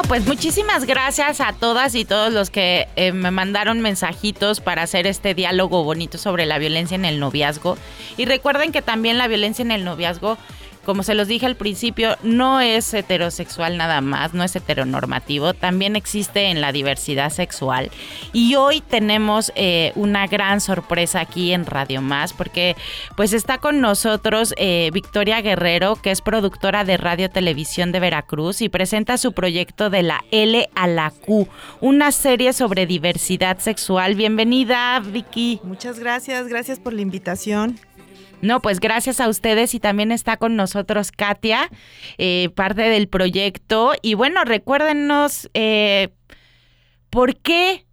[0.08, 5.08] pues muchísimas gracias a todas y todos los que eh, me mandaron mensajitos para hacer
[5.08, 7.78] este diálogo bonito sobre la violencia en el noviazgo.
[8.18, 10.38] Y recuerden que también la violencia en el noviazgo
[10.84, 15.96] como se los dije al principio, no es heterosexual nada más, no es heteronormativo, también
[15.96, 17.92] existe en la diversidad sexual.
[18.34, 22.76] Y hoy tenemos eh, una gran sorpresa aquí en Radio Más, porque
[23.16, 28.62] pues está con nosotros eh, Victoria Guerrero, que es productora de Radio Televisión de Veracruz
[28.62, 31.48] y presenta su proyecto de la L a la Q,
[31.82, 34.16] una serie sobre diversidad sexual.
[34.16, 35.62] Bienvenida, Vicky.
[35.64, 37.80] Muchas gracias, gracias por la invitación.
[38.44, 41.72] No, pues gracias a ustedes y también está con nosotros Katia,
[42.18, 43.94] eh, parte del proyecto.
[44.02, 46.10] Y bueno, recuérdenos eh,
[47.10, 47.86] por qué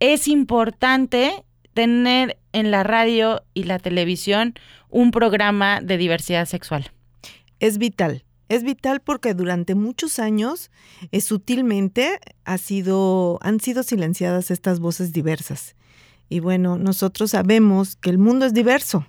[0.00, 1.44] es importante
[1.74, 4.54] tener en la radio y la televisión
[4.88, 6.90] un programa de diversidad sexual.
[7.60, 8.24] Es vital.
[8.48, 10.70] Es vital porque durante muchos años
[11.12, 15.76] eh, sutilmente ha sido, han sido silenciadas estas voces diversas.
[16.30, 19.06] Y bueno, nosotros sabemos que el mundo es diverso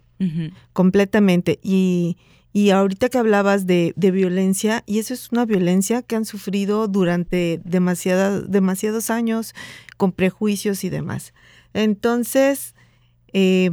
[0.74, 1.60] completamente.
[1.64, 2.18] Y,
[2.52, 7.62] y, ahorita que hablabas de, violencia, y eso es una violencia que han sufrido durante
[7.64, 9.54] demasiados años
[9.98, 11.34] con prejuicios y demás.
[11.74, 12.76] Entonces,
[13.34, 13.72] eh,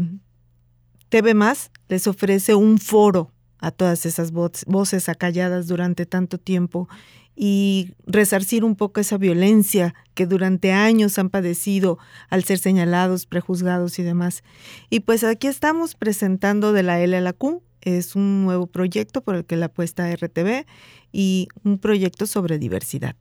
[1.08, 6.88] TV Más les ofrece un foro a todas esas voces acalladas durante tanto tiempo
[7.36, 11.98] y resarcir un poco esa violencia que durante años han padecido
[12.30, 14.42] al ser señalados, prejuzgados y demás.
[14.90, 19.22] Y pues aquí estamos presentando de la L a la Q es un nuevo proyecto
[19.22, 20.66] por el que la apuesta RTV
[21.12, 23.14] y un proyecto sobre diversidad.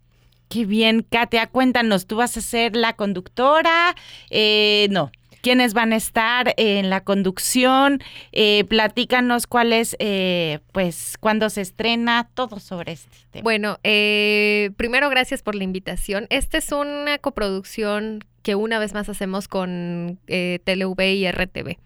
[0.50, 3.96] Qué bien, Katia, cuéntanos, ¿tú vas a ser la conductora?
[4.30, 5.12] Eh, no,
[5.46, 11.62] quiénes van a estar en la conducción, eh, platícanos cuál es, eh, pues, cuándo se
[11.62, 13.44] estrena, todo sobre este tema.
[13.44, 16.26] Bueno, eh, primero gracias por la invitación.
[16.32, 21.78] Esta es una coproducción que una vez más hacemos con eh, TLV y RTV.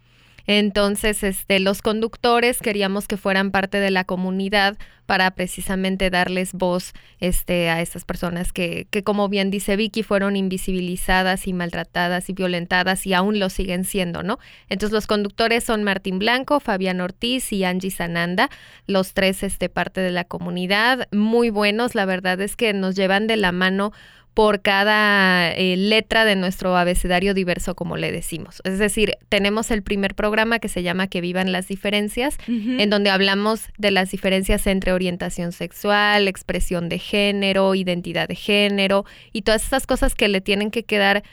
[0.51, 6.93] Entonces, este, los conductores queríamos que fueran parte de la comunidad para precisamente darles voz
[7.19, 12.33] este, a estas personas que, que, como bien dice Vicky, fueron invisibilizadas y maltratadas y
[12.33, 14.39] violentadas y aún lo siguen siendo, ¿no?
[14.69, 18.49] Entonces, los conductores son Martín Blanco, Fabián Ortiz y Angie Sananda,
[18.87, 23.27] los tres este, parte de la comunidad, muy buenos, la verdad es que nos llevan
[23.27, 23.91] de la mano
[24.33, 28.61] por cada eh, letra de nuestro abecedario diverso, como le decimos.
[28.63, 32.81] Es decir, tenemos el primer programa que se llama Que vivan las diferencias, uh -huh.
[32.81, 39.05] en donde hablamos de las diferencias entre orientación sexual, expresión de género, identidad de género
[39.33, 41.23] y todas estas cosas que le tienen que quedar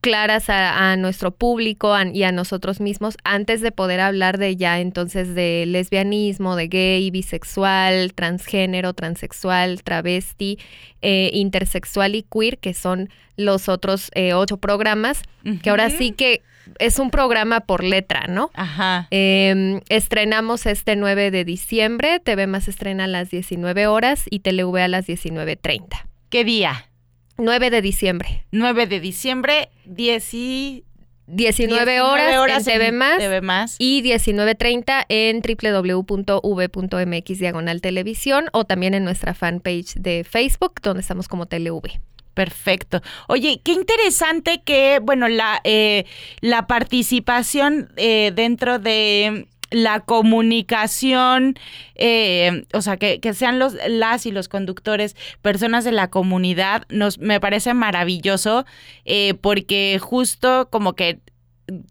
[0.00, 4.56] claras a, a nuestro público a, y a nosotros mismos antes de poder hablar de
[4.56, 10.58] ya entonces de lesbianismo, de gay, bisexual, transgénero, transexual, travesti,
[11.02, 15.60] eh, intersexual y queer, que son los otros eh, ocho programas, uh -huh.
[15.60, 16.42] que ahora sí que
[16.78, 18.50] es un programa por letra, ¿no?
[18.54, 19.06] Ajá.
[19.10, 24.76] Eh, estrenamos este 9 de diciembre, TV Más estrena a las 19 horas y TLV
[24.78, 26.06] a las 19.30.
[26.30, 26.88] ¿Qué día?
[27.36, 28.46] 9 de diciembre.
[28.52, 30.84] 9 de diciembre, 10 y...
[31.26, 33.76] 19, 19 horas, horas, en TV Más, TV Más.
[33.78, 41.26] y 19.30 en www.v.mx diagonal televisión o también en nuestra fanpage de Facebook donde estamos
[41.26, 41.98] como TeleV.
[42.34, 43.00] Perfecto.
[43.28, 46.04] Oye, qué interesante que, bueno, la, eh,
[46.40, 51.54] la participación eh, dentro de la comunicación,
[51.96, 56.84] eh, o sea, que, que, sean los, las y los conductores personas de la comunidad,
[56.88, 58.64] nos, me parece maravilloso,
[59.04, 61.20] eh, porque justo como que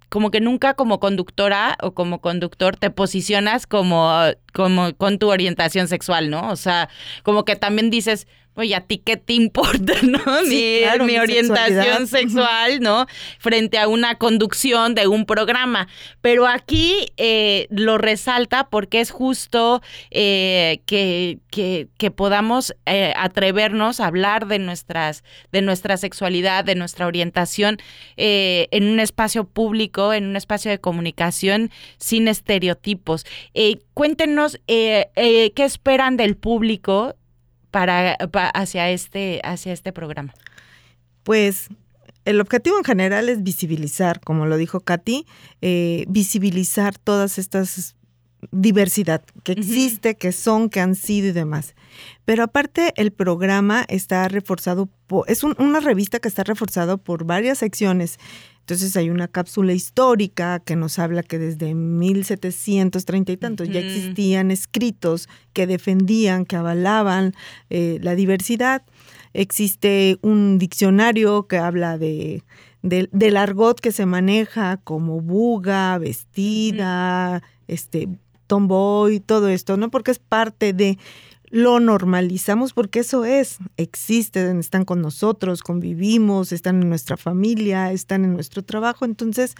[0.09, 4.11] como que nunca como conductora o como conductor te posicionas como,
[4.53, 6.51] como con tu orientación sexual, ¿no?
[6.51, 6.89] O sea,
[7.23, 10.19] como que también dices, oye, ¿a ti qué te importa, no?
[10.45, 13.07] Sí, mi, claro, mi, mi orientación sexual, ¿no?
[13.39, 15.87] Frente a una conducción de un programa.
[16.21, 19.81] Pero aquí eh, lo resalta porque es justo
[20.11, 26.75] eh, que, que, que, podamos eh, atrevernos a hablar de, nuestras, de nuestra sexualidad, de
[26.75, 27.77] nuestra orientación
[28.15, 33.25] en un espacio público, en un espacio de comunicación sin estereotipos.
[33.93, 37.15] Cuéntenos qué esperan del público
[37.73, 40.33] para, para, hacia este hacia este programa?
[41.23, 41.69] Pues
[42.23, 45.25] el objetivo en general es visibilizar, como lo dijo Katy,
[45.61, 47.95] eh, visibilizar todas estas
[48.51, 50.17] diversidad que existe, uh -huh.
[50.17, 51.75] que son, que han sido y demás.
[52.25, 57.25] Pero aparte el programa está reforzado, por, es un, una revista que está reforzado por
[57.25, 58.19] varias secciones.
[58.63, 63.73] Entonces hay una cápsula histórica que nos habla que desde 1730 y tantos uh -huh.
[63.73, 67.33] ya existían escritos que defendían, que avalaban
[67.69, 68.83] eh, la diversidad.
[69.33, 72.43] Existe un diccionario que habla de,
[72.83, 77.49] de, del argot que se maneja como buga, vestida, uh -huh.
[77.67, 78.07] este,
[78.47, 79.91] tomboy, todo esto, ¿no?
[79.91, 80.97] Porque es parte de
[81.53, 88.25] lo normalizamos porque eso es, existen, están con nosotros, convivimos, están en nuestra familia, están
[88.25, 89.05] en nuestro trabajo.
[89.05, 89.53] Entonces,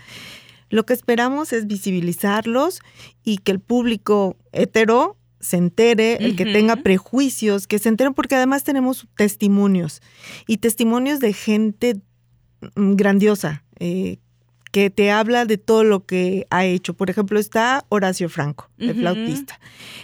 [0.71, 2.79] lo que esperamos es visibilizarlos
[3.23, 6.53] y que el público hetero se entere, el que uh -huh.
[6.53, 10.01] tenga prejuicios, que se enteren, porque además tenemos testimonios
[10.47, 12.01] y testimonios de gente
[12.75, 14.17] grandiosa, eh,
[14.73, 16.95] que te habla de todo lo que ha hecho.
[16.95, 18.99] Por ejemplo, está Horacio Franco, el uh -huh.
[19.01, 19.59] flautista.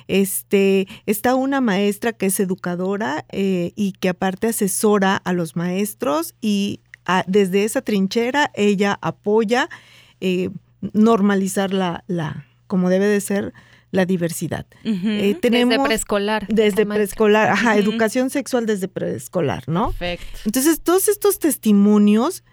[0.07, 6.35] Este, está una maestra que es educadora eh, y que aparte asesora a los maestros
[6.39, 9.69] y a, desde esa trinchera ella apoya
[10.21, 10.51] eh,
[10.93, 13.53] normalizar la, la, como debe de ser,
[13.89, 14.67] la diversidad.
[14.85, 15.19] Uh -huh.
[15.19, 16.47] eh, tenemos desde preescolar.
[16.47, 17.79] Desde preescolar, ajá, uh -huh.
[17.79, 19.93] educación sexual desde preescolar, ¿no?
[19.93, 20.41] Perfecto.
[20.45, 22.43] Entonces, todos estos testimonios,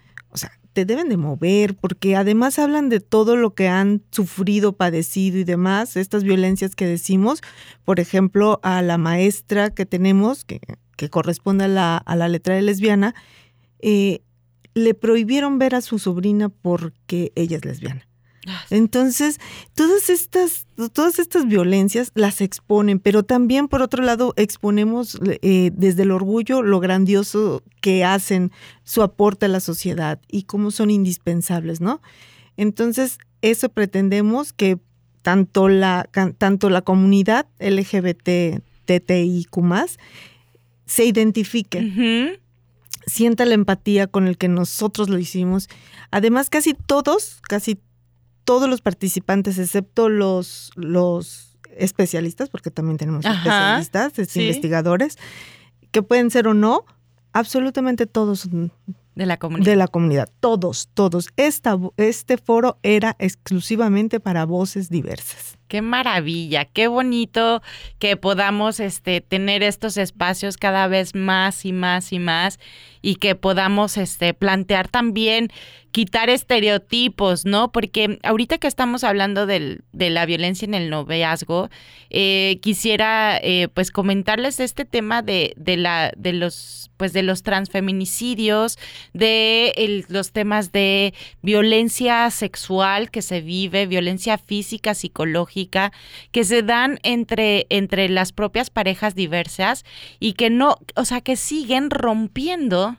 [0.77, 5.43] te deben de mover, porque además hablan de todo lo que han sufrido, padecido y
[5.43, 7.41] demás, estas violencias que decimos,
[7.83, 10.61] por ejemplo, a la maestra que tenemos, que,
[10.95, 13.15] que corresponde a la, a la letra de lesbiana,
[13.79, 14.21] eh,
[14.75, 18.07] le prohibieron ver a su sobrina porque ella es lesbiana.
[18.69, 19.39] Entonces,
[19.73, 26.03] todas estas, todas estas violencias las exponen, pero también, por otro lado, exponemos eh, desde
[26.03, 28.51] el orgullo lo grandioso que hacen,
[28.83, 32.01] su aporte a la sociedad y cómo son indispensables, ¿no?
[32.57, 34.79] Entonces, eso pretendemos que
[35.21, 39.57] tanto la, tanto la comunidad LGBT, TTIQ
[40.85, 42.39] se identifique.
[43.05, 45.69] Sienta la empatía con el que nosotros lo hicimos.
[46.11, 47.77] Además, casi todos, casi
[48.47, 55.17] todos los participantes, excepto los, los especialistas, porque también tenemos especialistas, investigadores,
[55.91, 56.85] que pueden ser o no,
[57.33, 59.69] absolutamente todos de la comunidad.
[59.69, 61.27] De la comunidad, todos, todos.
[61.35, 65.56] Esta, este foro era exclusivamente para voces diversas.
[65.67, 67.61] Qué maravilla, qué bonito
[67.99, 72.57] que podamos este, tener estos espacios cada vez más y más y más
[73.01, 75.49] y que podamos este, plantear también,
[75.91, 77.71] quitar estereotipos, ¿no?
[77.71, 81.69] Porque ahorita que estamos hablando del, de la violencia en el noviazgo,
[82.09, 87.43] eh, quisiera eh, pues comentarles este tema de, de, la, de los pues de los
[87.43, 88.77] transfeminicidios,
[89.13, 91.13] de los temas de
[91.43, 98.69] violencia sexual que se vive, violencia física, psicológica que se dan entre, entre las propias
[98.69, 99.83] parejas diversas
[100.19, 102.97] y que no, o sea, que siguen rompiendo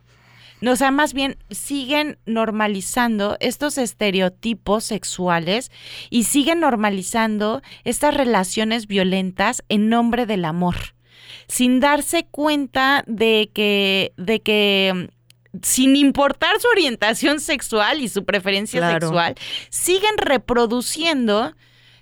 [0.67, 5.71] o sea, más bien siguen normalizando estos estereotipos sexuales
[6.11, 10.75] y siguen normalizando estas relaciones violentas en nombre del amor,
[11.47, 15.11] sin darse cuenta de que, de que
[15.63, 19.35] sin importar su orientación sexual y su preferencia sexual,
[19.71, 21.55] siguen reproduciendo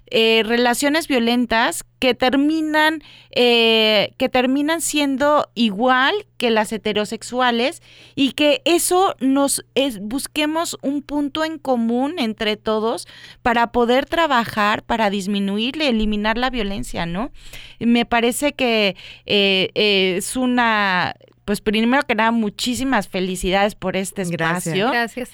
[0.09, 7.83] eh, relaciones violentas que terminan, eh, que terminan siendo igual que las heterosexuales
[8.15, 13.09] y que eso nos es, busquemos un punto en común entre todos
[13.43, 17.33] para poder trabajar, para disminuir y eliminar la violencia, ¿no?
[17.81, 18.95] Me parece que
[19.25, 24.91] eh, es una pues primero que nada, muchísimas felicidades por este espacio.
[24.91, 25.31] Gracias.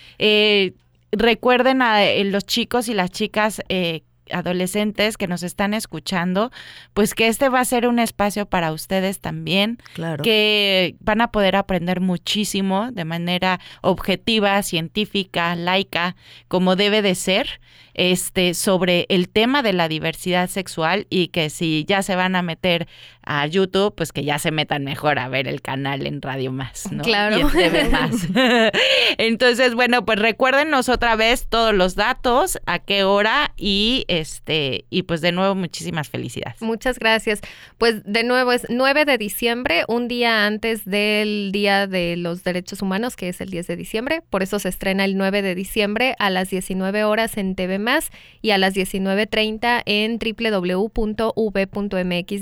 [1.10, 6.50] recuerden a los chicos y las chicas eh, adolescentes que nos están escuchando,
[6.94, 10.22] pues que este va a ser un espacio para ustedes también, claro.
[10.22, 16.16] que van a poder aprender muchísimo de manera objetiva, científica, laica,
[16.48, 17.60] como debe de ser
[17.94, 22.42] este, sobre el tema de la diversidad sexual y que si ya se van a
[22.42, 22.88] meter
[23.24, 26.90] a YouTube, pues que ya se metan mejor a ver el canal en Radio Más,
[26.90, 27.02] ¿no?
[27.02, 27.38] Claro.
[27.38, 28.28] Y TV Más.
[29.18, 35.02] Entonces, bueno, pues recuérdenos otra vez todos los datos, a qué hora y este y
[35.02, 36.60] pues de nuevo muchísimas felicidades.
[36.62, 37.40] Muchas gracias.
[37.78, 42.82] Pues de nuevo es 9 de diciembre, un día antes del Día de los Derechos
[42.82, 46.16] Humanos, que es el 10 de diciembre, por eso se estrena el 9 de diciembre
[46.18, 48.10] a las 19 horas en TV más
[48.40, 50.82] y a las 19.30 en www.v.mx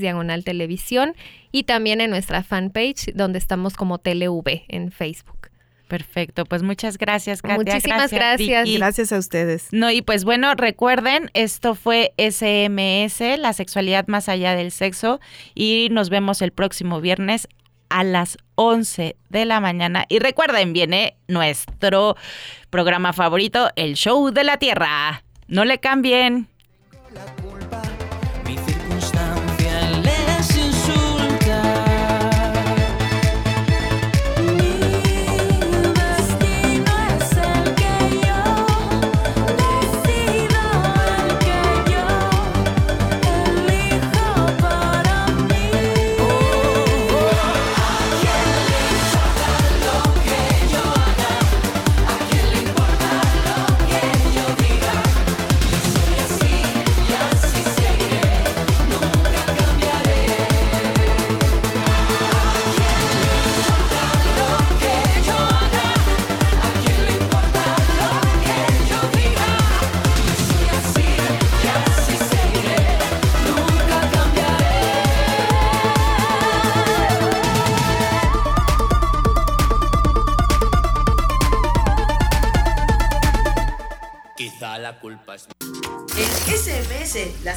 [0.01, 1.14] diagonal televisión
[1.51, 5.51] y también en nuestra fanpage donde estamos como TeleV en Facebook.
[5.91, 7.57] Perfecto, pues muchas gracias, Katia.
[7.57, 8.68] Muchísimas gracias.
[8.72, 9.66] Gracias a ustedes.
[9.72, 15.18] No, y pues bueno, recuerden, esto fue SMS, la sexualidad más allá del sexo,
[15.53, 17.49] y nos vemos el próximo viernes
[17.88, 20.07] a las 11 de la mañana.
[20.09, 22.16] Y recuerden, viene nuestro
[22.70, 25.24] programa favorito, el Show de la Tierra.
[25.51, 26.46] No le cambien.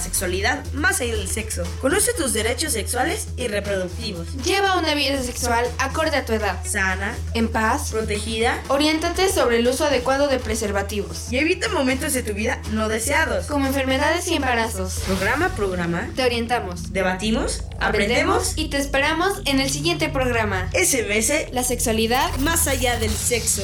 [0.03, 1.63] Sexualidad más allá del sexo.
[1.81, 4.27] Conoce tus derechos sexuales y reproductivos.
[4.43, 6.59] Lleva una vida sexual acorde a tu edad.
[6.65, 8.61] Sana, en paz, protegida.
[8.67, 11.31] Oriéntate sobre el uso adecuado de preservativos.
[11.31, 13.47] Y evita momentos de tu vida no deseados.
[13.47, 14.95] Como enfermedades y embarazos.
[15.05, 16.09] Programa programa.
[16.15, 16.91] Te orientamos.
[16.91, 17.63] Debatimos.
[17.79, 18.53] Aprendemos.
[18.55, 20.69] Y te esperamos en el siguiente programa.
[20.73, 21.51] SMS.
[21.51, 23.63] La sexualidad más allá del sexo.